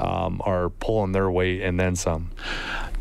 um, 0.00 0.40
are 0.44 0.70
pulling 0.70 1.12
their 1.12 1.30
weight 1.30 1.62
and 1.62 1.78
then 1.78 1.96
some. 1.96 2.30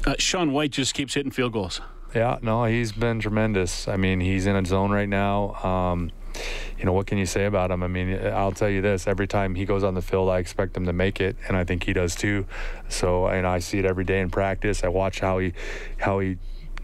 Uh, 0.05 0.15
Sean 0.19 0.51
Whyte 0.51 0.71
just 0.71 0.93
keeps 0.93 1.13
hitting 1.13 1.31
field 1.31 1.53
goals. 1.53 1.81
Yeah, 2.13 2.39
no, 2.41 2.65
he's 2.65 2.91
been 2.91 3.19
tremendous. 3.19 3.87
I 3.87 3.95
mean, 3.95 4.19
he's 4.19 4.45
in 4.45 4.55
a 4.55 4.65
zone 4.65 4.91
right 4.91 5.09
now. 5.09 5.53
Um, 5.63 6.11
you 6.77 6.85
know, 6.85 6.93
what 6.93 7.07
can 7.07 7.17
you 7.17 7.25
say 7.25 7.45
about 7.45 7.69
him? 7.69 7.83
I 7.83 7.87
mean, 7.87 8.19
I'll 8.27 8.51
tell 8.51 8.69
you 8.69 8.81
this: 8.81 9.07
every 9.07 9.27
time 9.27 9.55
he 9.55 9.65
goes 9.65 9.83
on 9.83 9.93
the 9.93 10.01
field, 10.01 10.29
I 10.29 10.39
expect 10.39 10.75
him 10.75 10.85
to 10.85 10.93
make 10.93 11.21
it, 11.21 11.35
and 11.47 11.55
I 11.55 11.63
think 11.63 11.83
he 11.83 11.93
does 11.93 12.15
too. 12.15 12.45
So, 12.87 13.27
and 13.27 13.45
I 13.45 13.59
see 13.59 13.79
it 13.79 13.85
every 13.85 14.05
day 14.05 14.21
in 14.21 14.29
practice. 14.29 14.83
I 14.83 14.87
watch 14.87 15.19
how 15.19 15.39
he, 15.39 15.53
how 15.97 16.19
he 16.19 16.37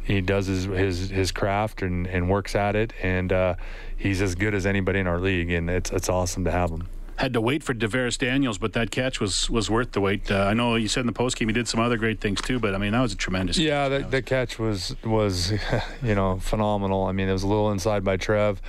he 0.03 0.21
does 0.21 0.45
his 0.45 0.65
his, 0.65 1.09
his 1.09 1.31
craft 1.31 1.81
and, 1.81 2.05
and 2.05 2.29
works 2.29 2.53
at 2.53 2.75
it, 2.75 2.93
and 3.01 3.31
uh, 3.31 3.55
he's 3.97 4.21
as 4.21 4.35
good 4.35 4.53
as 4.53 4.65
anybody 4.65 4.99
in 4.99 5.07
our 5.07 5.19
league, 5.19 5.49
and 5.49 5.69
it's 5.69 5.91
it's 5.91 6.09
awesome 6.09 6.43
to 6.43 6.51
have 6.51 6.69
him 6.69 6.87
had 7.17 7.33
to 7.33 7.41
wait 7.41 7.63
for 7.63 7.73
DaVaris 7.73 8.17
Daniels, 8.17 8.57
but 8.57 8.73
that 8.73 8.91
catch 8.91 9.19
was 9.19 9.49
was 9.49 9.69
worth 9.69 9.93
the 9.93 10.01
wait. 10.01 10.29
Uh, 10.29 10.43
I 10.43 10.53
know 10.53 10.75
you 10.75 10.87
said 10.87 11.01
in 11.01 11.07
the 11.07 11.13
postgame 11.13 11.47
he 11.47 11.53
did 11.53 11.67
some 11.67 11.79
other 11.79 11.97
great 11.97 12.19
things 12.19 12.41
too, 12.41 12.59
but 12.59 12.75
I 12.75 12.77
mean 12.77 12.91
that 12.91 13.01
was 13.01 13.13
a 13.13 13.17
tremendous. 13.17 13.57
Yeah, 13.57 13.87
catch. 13.87 14.01
that, 14.01 14.11
that 14.11 14.25
catch 14.25 14.59
was 14.59 14.95
was 15.03 15.51
you 16.03 16.15
know 16.15 16.39
phenomenal. 16.39 17.05
I 17.05 17.11
mean 17.11 17.29
it 17.29 17.33
was 17.33 17.43
a 17.43 17.47
little 17.47 17.71
inside 17.71 18.03
by 18.03 18.17
Trev. 18.17 18.61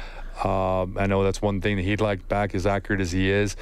Uh, 0.44 0.82
I 0.96 1.06
know 1.06 1.24
that's 1.24 1.40
one 1.40 1.60
thing 1.60 1.76
that 1.76 1.82
he'd 1.82 2.00
like 2.00 2.28
back 2.28 2.54
as 2.54 2.66
accurate 2.66 3.00
as 3.00 3.10
he 3.10 3.30
is, 3.30 3.56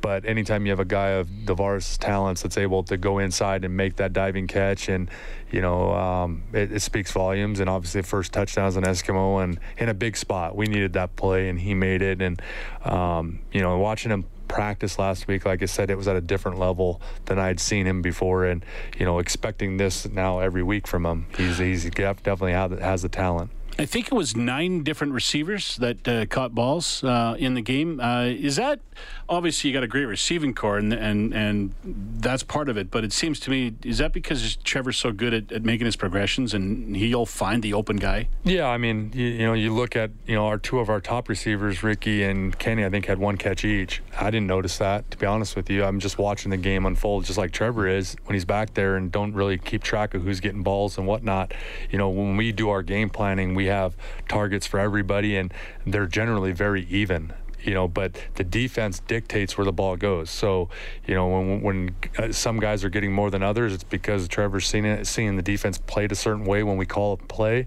but 0.00 0.24
anytime 0.24 0.66
you 0.66 0.72
have 0.72 0.80
a 0.80 0.84
guy 0.84 1.08
of 1.08 1.28
DaVaris' 1.28 1.98
talents 1.98 2.42
that's 2.42 2.56
able 2.56 2.82
to 2.84 2.96
go 2.96 3.18
inside 3.18 3.64
and 3.64 3.76
make 3.76 3.96
that 3.96 4.12
diving 4.12 4.46
catch, 4.46 4.88
and 4.88 5.10
you 5.50 5.60
know, 5.60 5.92
um, 5.92 6.42
it, 6.52 6.72
it, 6.72 6.80
speaks 6.80 7.10
volumes. 7.10 7.60
And 7.60 7.68
obviously, 7.68 8.02
first 8.02 8.32
touchdowns 8.32 8.76
an 8.76 8.84
Eskimo 8.84 9.42
and 9.42 9.58
in 9.76 9.88
a 9.88 9.94
big 9.94 10.16
spot. 10.16 10.56
We 10.56 10.66
needed 10.66 10.92
that 10.94 11.16
play, 11.16 11.48
and 11.48 11.58
he 11.58 11.74
made 11.74 12.02
it. 12.02 12.22
And 12.22 12.40
um, 12.84 13.40
you 13.52 13.60
know, 13.60 13.78
watching 13.78 14.10
him 14.10 14.24
practice 14.46 14.98
last 14.98 15.26
week, 15.26 15.44
like 15.44 15.62
I 15.62 15.66
said, 15.66 15.90
it 15.90 15.96
was 15.96 16.08
at 16.08 16.16
a 16.16 16.20
different 16.20 16.58
level 16.58 17.00
than 17.26 17.38
I'd 17.38 17.60
seen 17.60 17.86
him 17.86 18.02
before, 18.02 18.44
and 18.44 18.64
you 18.98 19.04
know, 19.04 19.18
expecting 19.18 19.76
this 19.76 20.08
now 20.08 20.40
every 20.40 20.62
week 20.62 20.86
from 20.86 21.04
him. 21.06 21.26
He's 21.36 21.58
he's 21.58 21.84
definitely 21.90 22.52
has 22.52 23.02
the 23.02 23.08
talent. 23.08 23.50
I 23.80 23.86
think 23.86 24.08
it 24.08 24.14
was 24.14 24.34
nine 24.34 24.82
different 24.82 25.12
receivers 25.12 25.76
that 25.76 26.08
uh, 26.08 26.26
caught 26.26 26.52
balls 26.52 27.04
uh, 27.04 27.36
in 27.38 27.54
the 27.54 27.60
game. 27.60 28.00
Uh, 28.00 28.24
is 28.24 28.56
that 28.56 28.80
obviously 29.28 29.70
you 29.70 29.74
got 29.74 29.84
a 29.84 29.88
great 29.88 30.06
receiving 30.06 30.52
core 30.52 30.78
and 30.78 30.92
and 30.92 31.32
and 31.32 31.74
that's 32.20 32.42
part 32.42 32.68
of 32.68 32.76
it? 32.76 32.90
But 32.90 33.04
it 33.04 33.12
seems 33.12 33.38
to 33.40 33.50
me 33.50 33.74
is 33.84 33.98
that 33.98 34.12
because 34.12 34.56
Trevor's 34.56 34.98
so 34.98 35.12
good 35.12 35.32
at, 35.32 35.52
at 35.52 35.62
making 35.62 35.84
his 35.84 35.94
progressions 35.94 36.54
and 36.54 36.96
he'll 36.96 37.24
find 37.24 37.62
the 37.62 37.72
open 37.72 37.98
guy? 37.98 38.28
Yeah, 38.42 38.66
I 38.66 38.78
mean 38.78 39.12
you, 39.14 39.26
you, 39.26 39.46
know 39.46 39.52
you 39.52 39.72
look 39.72 39.94
at 39.94 40.10
you 40.26 40.34
know 40.34 40.46
our 40.46 40.58
two 40.58 40.80
of 40.80 40.90
our 40.90 41.00
top 41.00 41.28
receivers, 41.28 41.84
Ricky 41.84 42.24
and 42.24 42.58
Kenny. 42.58 42.84
I 42.84 42.90
think 42.90 43.06
had 43.06 43.20
one 43.20 43.36
catch 43.36 43.64
each. 43.64 44.02
I 44.18 44.32
didn't 44.32 44.48
notice 44.48 44.78
that 44.78 45.08
to 45.12 45.16
be 45.16 45.26
honest 45.26 45.54
with 45.54 45.70
you. 45.70 45.84
I'm 45.84 46.00
just 46.00 46.18
watching 46.18 46.50
the 46.50 46.56
game 46.56 46.84
unfold 46.84 47.26
just 47.26 47.38
like 47.38 47.52
Trevor 47.52 47.86
is 47.86 48.16
when 48.24 48.34
he's 48.34 48.44
back 48.44 48.74
there 48.74 48.96
and 48.96 49.12
don't 49.12 49.34
really 49.34 49.56
keep 49.56 49.84
track 49.84 50.14
of 50.14 50.22
who's 50.22 50.40
getting 50.40 50.64
balls 50.64 50.98
and 50.98 51.06
whatnot. 51.06 51.54
You 51.92 51.98
know 51.98 52.08
when 52.08 52.36
we 52.36 52.50
do 52.50 52.70
our 52.70 52.82
game 52.82 53.08
planning, 53.08 53.54
we 53.54 53.67
have 53.68 53.96
targets 54.28 54.66
for 54.66 54.80
everybody, 54.80 55.36
and 55.36 55.52
they're 55.86 56.06
generally 56.06 56.52
very 56.52 56.86
even 56.90 57.32
you 57.62 57.74
know, 57.74 57.88
but 57.88 58.16
the 58.36 58.44
defense 58.44 59.00
dictates 59.00 59.58
where 59.58 59.64
the 59.64 59.72
ball 59.72 59.96
goes. 59.96 60.30
So, 60.30 60.68
you 61.06 61.14
know, 61.14 61.28
when 61.28 61.60
when 61.60 61.96
uh, 62.16 62.32
some 62.32 62.60
guys 62.60 62.84
are 62.84 62.88
getting 62.88 63.12
more 63.12 63.30
than 63.30 63.42
others, 63.42 63.74
it's 63.74 63.84
because 63.84 64.28
Trevor's 64.28 64.66
seeing 64.66 64.84
it, 64.84 65.06
seeing 65.06 65.36
the 65.36 65.42
defense 65.42 65.78
played 65.78 66.12
a 66.12 66.14
certain 66.14 66.44
way 66.44 66.62
when 66.62 66.76
we 66.76 66.86
call 66.86 67.14
a 67.14 67.16
play, 67.16 67.66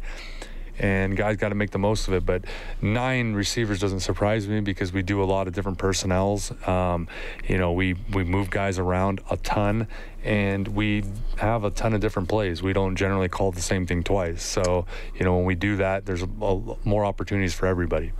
and 0.82 1.16
guys 1.16 1.38
got 1.38 1.50
to 1.50 1.56
make 1.56 1.70
the 1.70 1.80
most 1.80 2.08
of 2.08 2.14
it. 2.16 2.26
But 2.26 2.44
nine 2.82 3.34
receivers 3.34 3.80
doesn't 3.80 4.00
surprise 4.00 4.48
me 4.48 4.62
because 4.62 4.92
we 4.92 5.04
do 5.04 5.22
a 5.22 5.26
lot 5.26 5.48
of 5.48 5.54
different 5.54 5.78
personnels. 5.78 6.52
Um, 6.68 7.08
you 7.48 7.58
know, 7.58 7.72
we 7.72 7.96
we 8.12 8.24
move 8.24 8.50
guys 8.50 8.80
around 8.80 9.22
a 9.30 9.38
ton, 9.38 9.88
and 10.24 10.68
we 10.70 11.04
have 11.38 11.64
a 11.64 11.70
ton 11.70 11.94
of 11.94 12.02
different 12.02 12.30
plays. 12.30 12.64
We 12.64 12.74
don't 12.74 12.96
generally 12.96 13.30
call 13.30 13.52
the 13.52 13.62
same 13.62 13.86
thing 13.86 14.04
twice. 14.04 14.44
So, 14.44 14.88
you 15.16 15.24
know, 15.24 15.36
when 15.36 15.46
we 15.46 15.54
do 15.54 15.78
that, 15.78 16.06
there's 16.08 16.24
a, 16.24 16.30
a, 16.42 16.78
more 16.84 17.06
opportunities 17.06 17.54
for 17.54 17.68
everybody. 17.68 18.12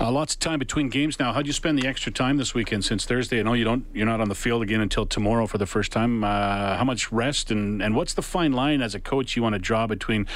Uh, 0.00 0.10
lots 0.10 0.32
of 0.32 0.40
time 0.40 0.58
between 0.58 0.88
games 0.88 1.18
now. 1.18 1.34
How'd 1.34 1.46
you 1.46 1.52
spend 1.52 1.78
the 1.78 1.86
extra 1.86 2.10
time 2.10 2.38
this 2.38 2.54
weekend 2.54 2.84
since 2.86 3.04
Thursday? 3.04 3.40
I 3.40 3.42
know 3.42 3.52
you 3.52 3.64
don't. 3.64 3.84
You're 3.92 4.06
not 4.06 4.22
on 4.22 4.30
the 4.30 4.34
field 4.34 4.62
again 4.62 4.80
until 4.80 5.04
tomorrow 5.04 5.46
for 5.46 5.58
the 5.58 5.66
first 5.66 5.92
time. 5.92 6.24
Uh, 6.24 6.78
how 6.78 6.84
much 6.84 7.12
rest 7.12 7.50
and 7.50 7.82
and 7.82 7.94
what's 7.94 8.14
the 8.14 8.22
fine 8.22 8.52
line 8.52 8.80
as 8.80 8.94
a 8.94 9.00
coach 9.00 9.36
you 9.36 9.42
want 9.42 9.54
to 9.54 9.58
draw 9.58 9.86
between 9.86 10.26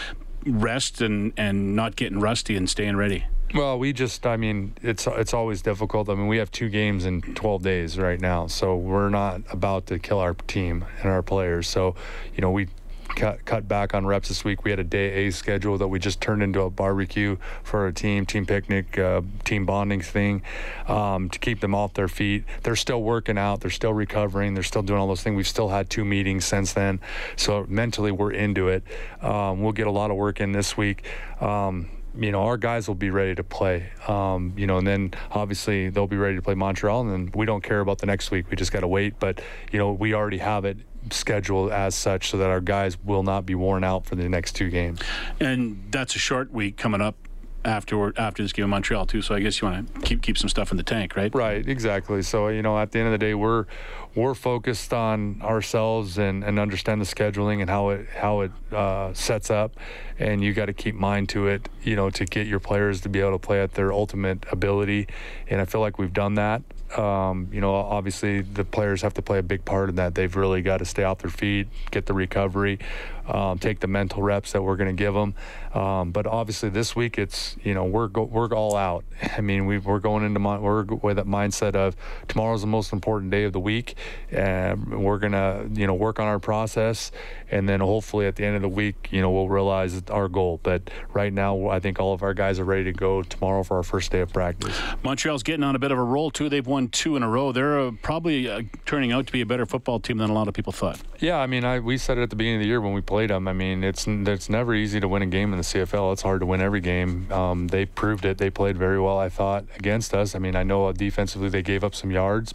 rest 0.47 1.01
and 1.01 1.33
and 1.37 1.75
not 1.75 1.97
getting 1.97 2.21
rusty 2.21 2.57
and 2.57 2.69
staying 2.69 2.97
ready? 2.97 3.25
Well, 3.55 3.79
we 3.79 3.93
just, 3.93 4.27
I 4.27 4.37
mean, 4.37 4.75
it's 4.83 5.07
it's 5.07 5.33
always 5.33 5.63
difficult. 5.63 6.09
I 6.09 6.15
mean, 6.15 6.27
we 6.27 6.39
have 6.39 6.51
two 6.51 6.69
games 6.69 7.05
in 7.05 7.23
12 7.23 7.63
days 7.63 7.99
right 7.99 8.21
now, 8.21 8.49
so 8.49 8.77
we're 8.77 9.11
not 9.11 9.43
about 9.49 9.87
to 9.87 10.01
kill 10.01 10.19
our 10.19 10.35
team 10.35 10.85
and 11.01 11.11
our 11.11 11.23
players. 11.23 11.69
So, 11.69 11.95
you 12.35 12.41
know, 12.41 12.51
we 12.51 12.67
cut 13.14 13.44
cut 13.44 13.68
back 13.68 13.94
on 13.94 14.06
reps 14.06 14.28
this 14.28 14.44
week. 14.44 14.64
We 14.64 14.71
had 14.71 14.80
a 14.80 14.85
day 14.85 15.26
A 15.26 15.33
schedule 15.33 15.78
that 15.78 15.88
we 15.88 15.99
just 15.99 16.21
turned 16.21 16.42
into 16.42 16.62
a 16.62 16.71
barbecue 16.71 17.37
for 17.62 17.80
our 17.80 17.92
team, 17.92 18.26
team 18.26 18.47
picnic, 18.47 18.99
uh, 18.99 19.23
team 19.44 19.66
bonding 19.66 20.00
thing, 20.00 20.42
um, 20.88 21.28
to 21.30 21.38
keep 21.38 21.61
them 21.61 21.75
off 21.75 21.94
their 21.94 22.09
feet. 22.09 22.44
They're 22.62 22.76
still 22.76 23.02
working 23.02 23.38
out. 23.38 23.61
They're 23.61 23.71
still 23.71 23.92
recovering. 23.92 24.54
They're 24.54 24.62
still 24.62 24.83
doing 24.83 25.00
all 25.00 25.09
those 25.09 25.23
things. 25.23 25.37
We've 25.37 25.49
still 25.49 25.68
had 25.68 25.90
two 25.90 26.05
meetings 26.05 26.44
since 26.44 26.72
then, 26.72 27.00
so 27.37 27.66
mentally 27.68 28.12
we're 28.12 28.33
into 28.33 28.68
it. 28.68 28.85
Um, 29.22 29.61
we'll 29.61 29.72
get 29.72 29.87
a 29.87 29.92
lot 29.92 30.11
of 30.11 30.16
work 30.16 30.40
in 30.40 30.53
this 30.53 30.77
week. 30.77 31.05
Um, 31.40 31.88
you 32.16 32.33
know, 32.33 32.42
our 32.42 32.57
guys 32.57 32.87
will 32.88 32.94
be 32.94 33.11
ready 33.11 33.35
to 33.35 33.44
play. 33.44 33.90
Um, 34.07 34.55
you 34.57 34.66
know, 34.66 34.79
and 34.79 34.87
then 34.87 35.14
obviously 35.31 35.90
they'll 35.90 36.07
be 36.07 36.16
ready 36.16 36.37
to 36.37 36.42
play 36.42 36.55
Montreal, 36.55 37.03
and 37.03 37.11
then 37.11 37.33
we 37.35 37.46
don't 37.46 37.62
care 37.62 37.81
about 37.81 37.98
the 37.98 38.07
next 38.07 38.31
week. 38.31 38.50
We 38.50 38.57
just 38.57 38.72
got 38.72 38.81
to 38.81 38.88
wait. 38.88 39.18
But 39.18 39.40
you 39.72 39.79
know, 39.79 39.92
we 39.92 40.14
already 40.14 40.38
have 40.38 40.64
it 40.64 40.79
scheduled 41.11 41.70
as 41.70 41.94
such 41.94 42.31
so 42.31 42.38
that 42.38 42.48
our 42.48 42.61
guys 42.61 42.98
will 43.03 43.22
not 43.22 43.44
be 43.44 43.55
worn 43.55 43.85
out 43.85 44.07
for 44.07 44.14
the 44.14 44.29
next 44.29 44.53
two 44.53 44.70
games. 44.70 45.00
And 45.40 45.85
that's 45.90 46.16
a 46.16 46.18
short 46.18 46.50
week 46.50 46.77
coming 46.77 47.00
up 47.00 47.16
after 47.64 48.18
after 48.18 48.42
this 48.42 48.53
game 48.53 48.64
in 48.64 48.70
Montreal 48.70 49.07
too. 49.07 49.22
So 49.22 49.35
I 49.35 49.40
guess 49.40 49.61
you 49.61 49.68
want 49.68 49.94
to 49.94 50.00
keep 50.00 50.22
keep 50.22 50.38
some 50.38 50.48
stuff 50.48 50.70
in 50.70 50.77
the 50.77 50.83
tank, 50.83 51.16
right? 51.16 51.35
Right, 51.35 51.66
exactly. 51.66 52.22
So 52.22 52.48
you 52.48 52.62
know, 52.62 52.79
at 52.79 52.92
the 52.92 52.98
end 52.98 53.07
of 53.07 53.12
the 53.12 53.18
day, 53.18 53.35
we're 53.35 53.66
we're 54.14 54.35
focused 54.35 54.92
on 54.92 55.42
ourselves 55.42 56.18
and, 56.18 56.44
and 56.44 56.59
understand 56.59 57.00
the 57.00 57.05
scheduling 57.05 57.61
and 57.61 57.68
how 57.68 57.90
it 57.90 58.07
how 58.14 58.42
it 58.42 58.53
uh, 58.72 59.12
sets 59.14 59.50
up, 59.50 59.77
and 60.18 60.42
you 60.42 60.53
got 60.53 60.66
to 60.66 60.72
keep 60.72 60.94
mind 60.94 61.29
to 61.31 61.48
it. 61.48 61.68
You 61.83 61.96
know, 61.96 62.11
to 62.11 62.24
get 62.24 62.46
your 62.46 62.61
players 62.61 63.00
to 63.03 63.09
be 63.09 63.20
able 63.20 63.33
to 63.33 63.38
play 63.38 63.61
at 63.61 63.72
their 63.74 63.92
ultimate 63.92 64.44
ability, 64.50 65.09
and 65.48 65.61
I 65.61 65.64
feel 65.64 65.81
like 65.81 65.98
we've 65.98 66.12
done 66.12 66.35
that. 66.35 66.62
Um, 66.96 67.48
you 67.50 67.61
know, 67.61 67.74
obviously 67.74 68.42
the 68.42 68.64
players 68.64 69.03
have 69.03 69.14
to 69.14 69.22
play 69.22 69.38
a 69.38 69.42
big 69.42 69.64
part 69.64 69.88
in 69.88 69.96
that. 69.96 70.14
They've 70.14 70.35
really 70.35 70.62
got 70.62 70.77
to 70.77 70.85
stay 70.85 71.03
off 71.03 71.18
their 71.18 71.31
feet, 71.31 71.66
get 71.90 72.07
the 72.07 72.14
recovery, 72.14 72.79
um, 73.27 73.59
take 73.59 73.81
the 73.81 73.87
mental 73.87 74.23
reps 74.23 74.53
that 74.53 74.63
we're 74.63 74.77
going 74.77 74.95
to 74.95 75.03
give 75.03 75.15
them. 75.15 75.35
Um, 75.75 76.13
but 76.13 76.27
obviously 76.27 76.69
this 76.69 76.95
week 76.95 77.19
it's 77.19 77.57
you 77.65 77.75
know 77.75 77.85
we're 77.85 78.07
go, 78.07 78.23
we're 78.23 78.49
all 78.49 78.77
out. 78.77 79.05
I 79.37 79.41
mean 79.41 79.67
we 79.67 79.77
are 79.85 79.99
going 79.99 80.25
into 80.25 80.39
my, 80.39 80.59
we're 80.59 80.85
with 80.85 81.17
that 81.17 81.27
mindset 81.27 81.75
of 81.75 81.97
tomorrow's 82.29 82.61
the 82.61 82.69
most 82.69 82.93
important 82.93 83.31
day 83.31 83.45
of 83.45 83.53
the 83.53 83.61
week, 83.61 83.97
and 84.31 85.03
we're 85.05 85.19
gonna 85.19 85.67
you 85.73 85.87
know 85.87 85.95
work 85.95 86.21
on 86.21 86.27
our 86.27 86.39
process, 86.39 87.11
and 87.51 87.69
then 87.69 87.81
hopefully 87.81 88.27
at 88.27 88.37
the 88.37 88.45
end 88.45 88.57
of 88.57 88.63
the 88.63 88.69
week 88.69 89.09
you 89.11 89.21
know 89.21 89.31
we'll 89.31 89.49
realize 89.49 90.01
our 90.11 90.29
goal. 90.29 90.61
But 90.63 90.91
right 91.13 91.33
now 91.33 91.69
I 91.69 91.81
think 91.81 91.99
all 91.99 92.13
of 92.13 92.23
our 92.23 92.35
guys 92.35 92.61
are 92.61 92.65
ready 92.65 92.85
to 92.85 92.93
go 92.93 93.23
tomorrow 93.23 93.65
for 93.65 93.77
our 93.79 93.83
first 93.83 94.13
day 94.13 94.21
of 94.21 94.33
practice. 94.33 94.79
Montreal's 95.03 95.43
getting 95.43 95.65
on 95.65 95.75
a 95.75 95.79
bit 95.81 95.91
of 95.91 95.99
a 95.99 96.05
roll 96.05 96.31
too. 96.31 96.49
They've 96.49 96.67
won 96.67 96.89
two 96.89 97.17
in 97.17 97.23
a 97.23 97.29
row. 97.29 97.51
They're 97.51 97.81
uh, 97.81 97.93
probably 98.03 98.49
uh, 98.49 98.63
turning 98.87 99.11
out 99.11 99.27
to 99.27 99.33
be 99.33 99.41
a 99.41 99.47
better 99.47 99.67
football 99.67 99.99
team 99.99 100.19
than 100.19 100.31
a 100.31 100.35
lot 100.35 100.47
of 100.47 100.55
people 100.55 100.73
thought. 100.73 101.01
Yeah, 101.19 101.39
I 101.39 101.47
mean 101.47 101.65
I, 101.65 101.81
we 101.81 101.99
said 101.99 102.19
it 102.19 102.23
at 102.23 102.31
the 102.31 102.37
beginning 102.37 102.61
of 102.61 102.63
the 102.63 102.69
year 102.69 102.81
when 102.81 102.93
we 102.93 103.01
played 103.01 103.13
played 103.14 103.31
them. 103.31 103.46
I 103.46 103.53
mean, 103.53 103.85
it's 103.85 104.09
it's 104.09 104.48
never 104.48 104.74
easy 104.74 104.98
to 104.98 105.07
win 105.07 105.22
a 105.22 105.27
game 105.27 105.53
in 105.53 105.59
the 105.59 105.62
CFL. 105.62 106.14
It's 106.14 106.22
hard 106.22 106.40
to 106.40 106.46
win 106.46 106.61
every 106.61 106.81
game. 106.81 107.31
Um, 107.31 107.68
they 107.68 107.87
proved 107.87 108.24
it. 108.24 108.38
They 108.38 108.50
played 108.50 108.77
very 108.77 108.98
well, 108.98 109.20
I 109.20 109.29
thought, 109.29 109.66
against 109.77 110.12
us. 110.14 110.35
I 110.35 110.40
mean, 110.40 110.57
I 110.57 110.64
know 110.64 110.90
defensively 110.90 111.48
they 111.48 111.62
gave 111.62 111.85
up 111.85 111.94
some 111.94 112.11
yards. 112.11 112.55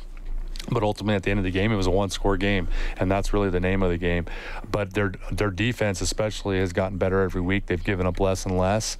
But 0.69 0.83
ultimately, 0.83 1.15
at 1.15 1.23
the 1.23 1.31
end 1.31 1.39
of 1.39 1.45
the 1.45 1.51
game, 1.51 1.71
it 1.71 1.77
was 1.77 1.87
a 1.87 1.91
one-score 1.91 2.35
game, 2.35 2.67
and 2.97 3.09
that's 3.09 3.31
really 3.31 3.49
the 3.49 3.61
name 3.61 3.81
of 3.81 3.89
the 3.89 3.97
game. 3.97 4.25
But 4.69 4.93
their 4.93 5.13
their 5.31 5.49
defense, 5.49 6.01
especially, 6.01 6.59
has 6.59 6.73
gotten 6.73 6.97
better 6.97 7.21
every 7.21 7.41
week. 7.41 7.67
They've 7.67 7.81
given 7.81 8.05
up 8.05 8.19
less 8.19 8.45
and 8.45 8.57
less. 8.57 8.97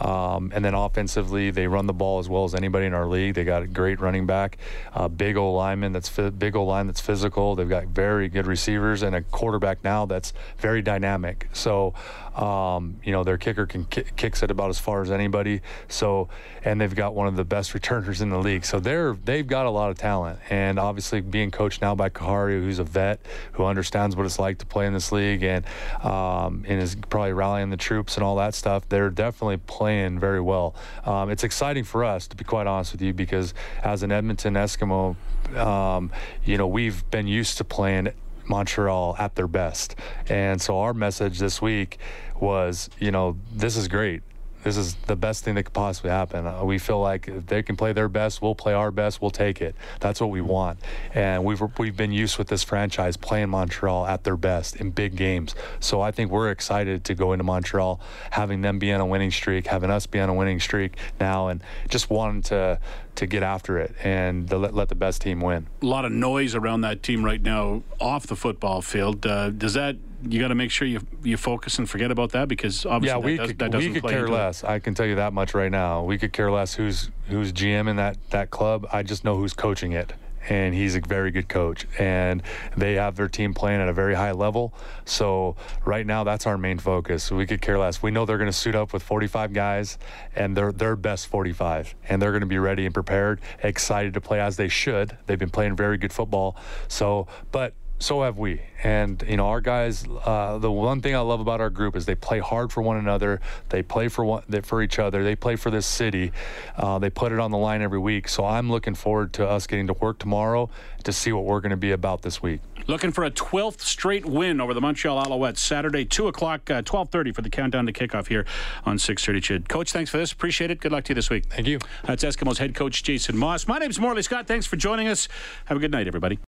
Um, 0.00 0.50
and 0.54 0.64
then 0.64 0.74
offensively, 0.74 1.50
they 1.50 1.66
run 1.66 1.86
the 1.86 1.92
ball 1.92 2.18
as 2.18 2.28
well 2.28 2.44
as 2.44 2.54
anybody 2.54 2.86
in 2.86 2.94
our 2.94 3.06
league. 3.06 3.34
They 3.34 3.44
got 3.44 3.62
a 3.62 3.66
great 3.66 4.00
running 4.00 4.26
back, 4.26 4.58
a 4.94 5.08
big 5.08 5.36
old 5.36 5.56
lineman 5.56 5.92
that's 5.92 6.08
big 6.08 6.56
old 6.56 6.68
line 6.68 6.86
that's 6.86 7.00
physical. 7.00 7.54
They've 7.54 7.68
got 7.68 7.86
very 7.86 8.28
good 8.28 8.46
receivers 8.46 9.02
and 9.02 9.14
a 9.14 9.22
quarterback 9.22 9.84
now 9.84 10.06
that's 10.06 10.32
very 10.58 10.80
dynamic. 10.80 11.48
So, 11.52 11.94
um, 12.34 12.96
you 13.04 13.12
know, 13.12 13.24
their 13.24 13.36
kicker 13.36 13.66
can 13.66 13.84
ki- 13.84 14.04
kicks 14.16 14.42
it 14.42 14.50
about 14.50 14.70
as 14.70 14.78
far 14.78 15.02
as 15.02 15.10
anybody. 15.10 15.60
So, 15.88 16.28
and 16.64 16.80
they've 16.80 16.94
got 16.94 17.14
one 17.14 17.26
of 17.26 17.36
the 17.36 17.44
best 17.44 17.74
returners 17.74 18.22
in 18.22 18.30
the 18.30 18.38
league. 18.38 18.64
So 18.64 18.80
they're 18.80 19.14
they've 19.24 19.46
got 19.46 19.66
a 19.66 19.70
lot 19.70 19.90
of 19.90 19.98
talent. 19.98 20.38
And 20.48 20.78
obviously, 20.78 21.20
being 21.20 21.50
coached 21.50 21.82
now 21.82 21.94
by 21.94 22.08
Khari, 22.08 22.62
who's 22.62 22.78
a 22.78 22.84
vet 22.84 23.20
who 23.52 23.64
understands 23.64 24.16
what 24.16 24.24
it's 24.24 24.38
like 24.38 24.58
to 24.58 24.66
play 24.66 24.86
in 24.86 24.94
this 24.94 25.12
league 25.12 25.42
and 25.42 25.64
um, 26.02 26.64
and 26.66 26.80
is 26.80 26.96
probably 27.10 27.32
rallying 27.32 27.68
the 27.68 27.76
troops 27.76 28.16
and 28.16 28.24
all 28.24 28.36
that 28.36 28.54
stuff. 28.54 28.88
They're 28.88 29.10
definitely 29.10 29.58
playing 29.58 29.89
playing 29.90 30.20
very 30.20 30.40
well. 30.40 30.74
Um, 31.04 31.30
it's 31.30 31.42
exciting 31.42 31.82
for 31.82 32.04
us, 32.04 32.28
to 32.28 32.36
be 32.36 32.44
quite 32.44 32.68
honest 32.68 32.92
with 32.92 33.02
you, 33.02 33.12
because 33.12 33.54
as 33.82 34.04
an 34.04 34.12
Edmonton 34.12 34.54
Eskimo, 34.54 35.16
um, 35.56 36.12
you 36.44 36.56
know, 36.56 36.68
we've 36.68 37.02
been 37.10 37.26
used 37.26 37.58
to 37.58 37.64
playing 37.64 38.12
Montreal 38.46 39.16
at 39.18 39.34
their 39.34 39.48
best. 39.48 39.96
And 40.28 40.62
so 40.62 40.78
our 40.78 40.94
message 40.94 41.40
this 41.40 41.60
week 41.60 41.98
was, 42.38 42.88
you 43.00 43.10
know, 43.10 43.36
this 43.52 43.76
is 43.76 43.88
great. 43.88 44.22
This 44.62 44.76
is 44.76 44.94
the 45.06 45.16
best 45.16 45.44
thing 45.44 45.54
that 45.54 45.64
could 45.64 45.72
possibly 45.72 46.10
happen. 46.10 46.46
Uh, 46.46 46.64
we 46.64 46.78
feel 46.78 47.00
like 47.00 47.28
if 47.28 47.46
they 47.46 47.62
can 47.62 47.76
play 47.76 47.92
their 47.92 48.08
best, 48.08 48.42
we'll 48.42 48.54
play 48.54 48.72
our 48.72 48.90
best. 48.90 49.20
We'll 49.20 49.30
take 49.30 49.60
it. 49.60 49.74
That's 50.00 50.20
what 50.20 50.30
we 50.30 50.40
want. 50.40 50.78
And 51.14 51.44
we've 51.44 51.62
we've 51.78 51.96
been 51.96 52.12
used 52.12 52.38
with 52.38 52.48
this 52.48 52.62
franchise 52.62 53.16
playing 53.16 53.50
Montreal 53.50 54.06
at 54.06 54.24
their 54.24 54.36
best 54.36 54.76
in 54.76 54.90
big 54.90 55.16
games. 55.16 55.54
So 55.80 56.00
I 56.00 56.10
think 56.10 56.30
we're 56.30 56.50
excited 56.50 57.04
to 57.04 57.14
go 57.14 57.32
into 57.32 57.44
Montreal, 57.44 58.00
having 58.30 58.62
them 58.62 58.78
be 58.78 58.92
on 58.92 59.00
a 59.00 59.06
winning 59.06 59.30
streak, 59.30 59.66
having 59.66 59.90
us 59.90 60.06
be 60.06 60.20
on 60.20 60.28
a 60.28 60.34
winning 60.34 60.60
streak 60.60 60.96
now, 61.18 61.48
and 61.48 61.62
just 61.88 62.10
wanting 62.10 62.42
to 62.42 62.78
to 63.16 63.26
get 63.26 63.42
after 63.42 63.78
it 63.78 63.94
and 64.02 64.50
let, 64.50 64.72
let 64.72 64.88
the 64.88 64.94
best 64.94 65.20
team 65.20 65.40
win. 65.40 65.66
A 65.82 65.86
lot 65.86 66.04
of 66.04 66.12
noise 66.12 66.54
around 66.54 66.82
that 66.82 67.02
team 67.02 67.24
right 67.24 67.42
now 67.42 67.82
off 68.00 68.26
the 68.26 68.36
football 68.36 68.82
field. 68.82 69.26
Uh, 69.26 69.50
does 69.50 69.74
that 69.74 69.96
you 70.28 70.40
got 70.40 70.48
to 70.48 70.54
make 70.54 70.70
sure 70.70 70.86
you 70.86 71.00
you 71.22 71.36
focus 71.36 71.78
and 71.78 71.88
forget 71.88 72.10
about 72.10 72.32
that 72.32 72.48
because 72.48 72.84
obviously 72.84 73.20
yeah, 73.20 73.24
we 73.24 73.36
that, 73.36 73.42
does, 73.42 73.48
could, 73.48 73.58
that 73.58 73.70
doesn't 73.70 73.88
we 73.88 73.94
could 73.94 74.02
play 74.02 74.12
care 74.12 74.28
less. 74.28 74.64
I 74.64 74.78
can 74.78 74.94
tell 74.94 75.06
you 75.06 75.16
that 75.16 75.32
much 75.32 75.54
right 75.54 75.70
now. 75.70 76.02
We 76.04 76.18
could 76.18 76.32
care 76.32 76.50
less 76.50 76.74
who's 76.74 77.10
who's 77.28 77.52
GM 77.52 77.88
in 77.88 77.96
that 77.96 78.18
that 78.30 78.50
club. 78.50 78.86
I 78.92 79.02
just 79.02 79.24
know 79.24 79.36
who's 79.36 79.52
coaching 79.52 79.92
it. 79.92 80.12
And 80.48 80.74
he's 80.74 80.96
a 80.96 81.00
very 81.00 81.30
good 81.30 81.50
coach, 81.50 81.86
and 81.98 82.42
they 82.74 82.94
have 82.94 83.14
their 83.14 83.28
team 83.28 83.52
playing 83.52 83.82
at 83.82 83.88
a 83.88 83.92
very 83.92 84.14
high 84.14 84.32
level. 84.32 84.72
So 85.04 85.54
right 85.84 86.04
now, 86.04 86.24
that's 86.24 86.46
our 86.46 86.56
main 86.56 86.78
focus. 86.78 87.30
We 87.30 87.46
could 87.46 87.60
care 87.60 87.78
less. 87.78 88.02
We 88.02 88.10
know 88.10 88.24
they're 88.24 88.38
going 88.38 88.50
to 88.50 88.56
suit 88.56 88.74
up 88.74 88.94
with 88.94 89.02
45 89.02 89.52
guys, 89.52 89.98
and 90.34 90.56
they're 90.56 90.72
their 90.72 90.96
best 90.96 91.26
45, 91.26 91.94
and 92.08 92.22
they're 92.22 92.30
going 92.30 92.40
to 92.40 92.46
be 92.46 92.58
ready 92.58 92.86
and 92.86 92.94
prepared, 92.94 93.42
excited 93.62 94.14
to 94.14 94.22
play 94.22 94.40
as 94.40 94.56
they 94.56 94.68
should. 94.68 95.16
They've 95.26 95.38
been 95.38 95.50
playing 95.50 95.76
very 95.76 95.98
good 95.98 96.12
football. 96.12 96.56
So, 96.88 97.28
but 97.52 97.74
so 98.00 98.22
have 98.22 98.38
we. 98.38 98.60
And 98.82 99.22
you 99.28 99.36
know, 99.36 99.46
our 99.46 99.60
guys. 99.60 100.04
Uh, 100.24 100.58
the 100.58 100.70
one 100.70 101.00
thing 101.02 101.14
I 101.14 101.20
love 101.20 101.40
about 101.40 101.60
our 101.60 101.70
group 101.70 101.94
is 101.96 102.06
they 102.06 102.14
play 102.14 102.38
hard 102.38 102.72
for 102.72 102.82
one 102.82 102.96
another. 102.96 103.40
They 103.68 103.82
play 103.82 104.08
for 104.08 104.24
one 104.24 104.42
for 104.62 104.82
each 104.82 104.98
other. 104.98 105.22
They 105.22 105.36
play 105.36 105.56
for 105.56 105.70
this 105.70 105.86
city. 105.86 106.32
Uh, 106.76 106.98
they 106.98 107.10
put 107.10 107.30
it 107.30 107.38
on 107.38 107.50
the 107.50 107.58
line 107.58 107.82
every 107.82 107.98
week. 107.98 108.28
So 108.28 108.44
I'm 108.44 108.70
looking 108.70 108.94
forward 108.94 109.32
to 109.34 109.46
us 109.46 109.66
getting 109.66 109.86
to 109.86 109.92
work 109.92 110.18
tomorrow 110.18 110.70
to 111.04 111.12
see 111.12 111.30
what 111.32 111.44
we're 111.44 111.60
going 111.60 111.70
to 111.70 111.76
be 111.76 111.92
about 111.92 112.22
this 112.22 112.42
week. 112.42 112.60
Looking 112.86 113.12
for 113.12 113.24
a 113.24 113.30
12th 113.30 113.80
straight 113.82 114.26
win 114.26 114.60
over 114.60 114.74
the 114.74 114.80
Montreal 114.80 115.22
Alouettes 115.22 115.58
Saturday, 115.58 116.04
2 116.04 116.26
o'clock, 116.26 116.68
uh, 116.70 116.82
12.30 116.82 117.34
for 117.34 117.42
the 117.42 117.50
countdown 117.50 117.86
to 117.86 117.92
kickoff 117.92 118.26
here 118.26 118.44
on 118.84 118.98
630 118.98 119.40
CHED. 119.40 119.68
Coach, 119.68 119.92
thanks 119.92 120.10
for 120.10 120.16
this. 120.16 120.32
Appreciate 120.32 120.70
it. 120.70 120.80
Good 120.80 120.90
luck 120.90 121.04
to 121.04 121.10
you 121.10 121.14
this 121.14 121.30
week. 121.30 121.44
Thank 121.46 121.68
you. 121.68 121.78
That's 122.04 122.24
Eskimos 122.24 122.58
head 122.58 122.74
coach 122.74 123.02
Jason 123.04 123.36
Maas. 123.36 123.68
My 123.68 123.78
name's 123.78 124.00
Morley 124.00 124.22
Scott. 124.22 124.46
Thanks 124.48 124.66
for 124.66 124.76
joining 124.76 125.06
us. 125.06 125.28
Have 125.66 125.76
a 125.76 125.80
good 125.80 125.92
night, 125.92 126.08
everybody. 126.08 126.40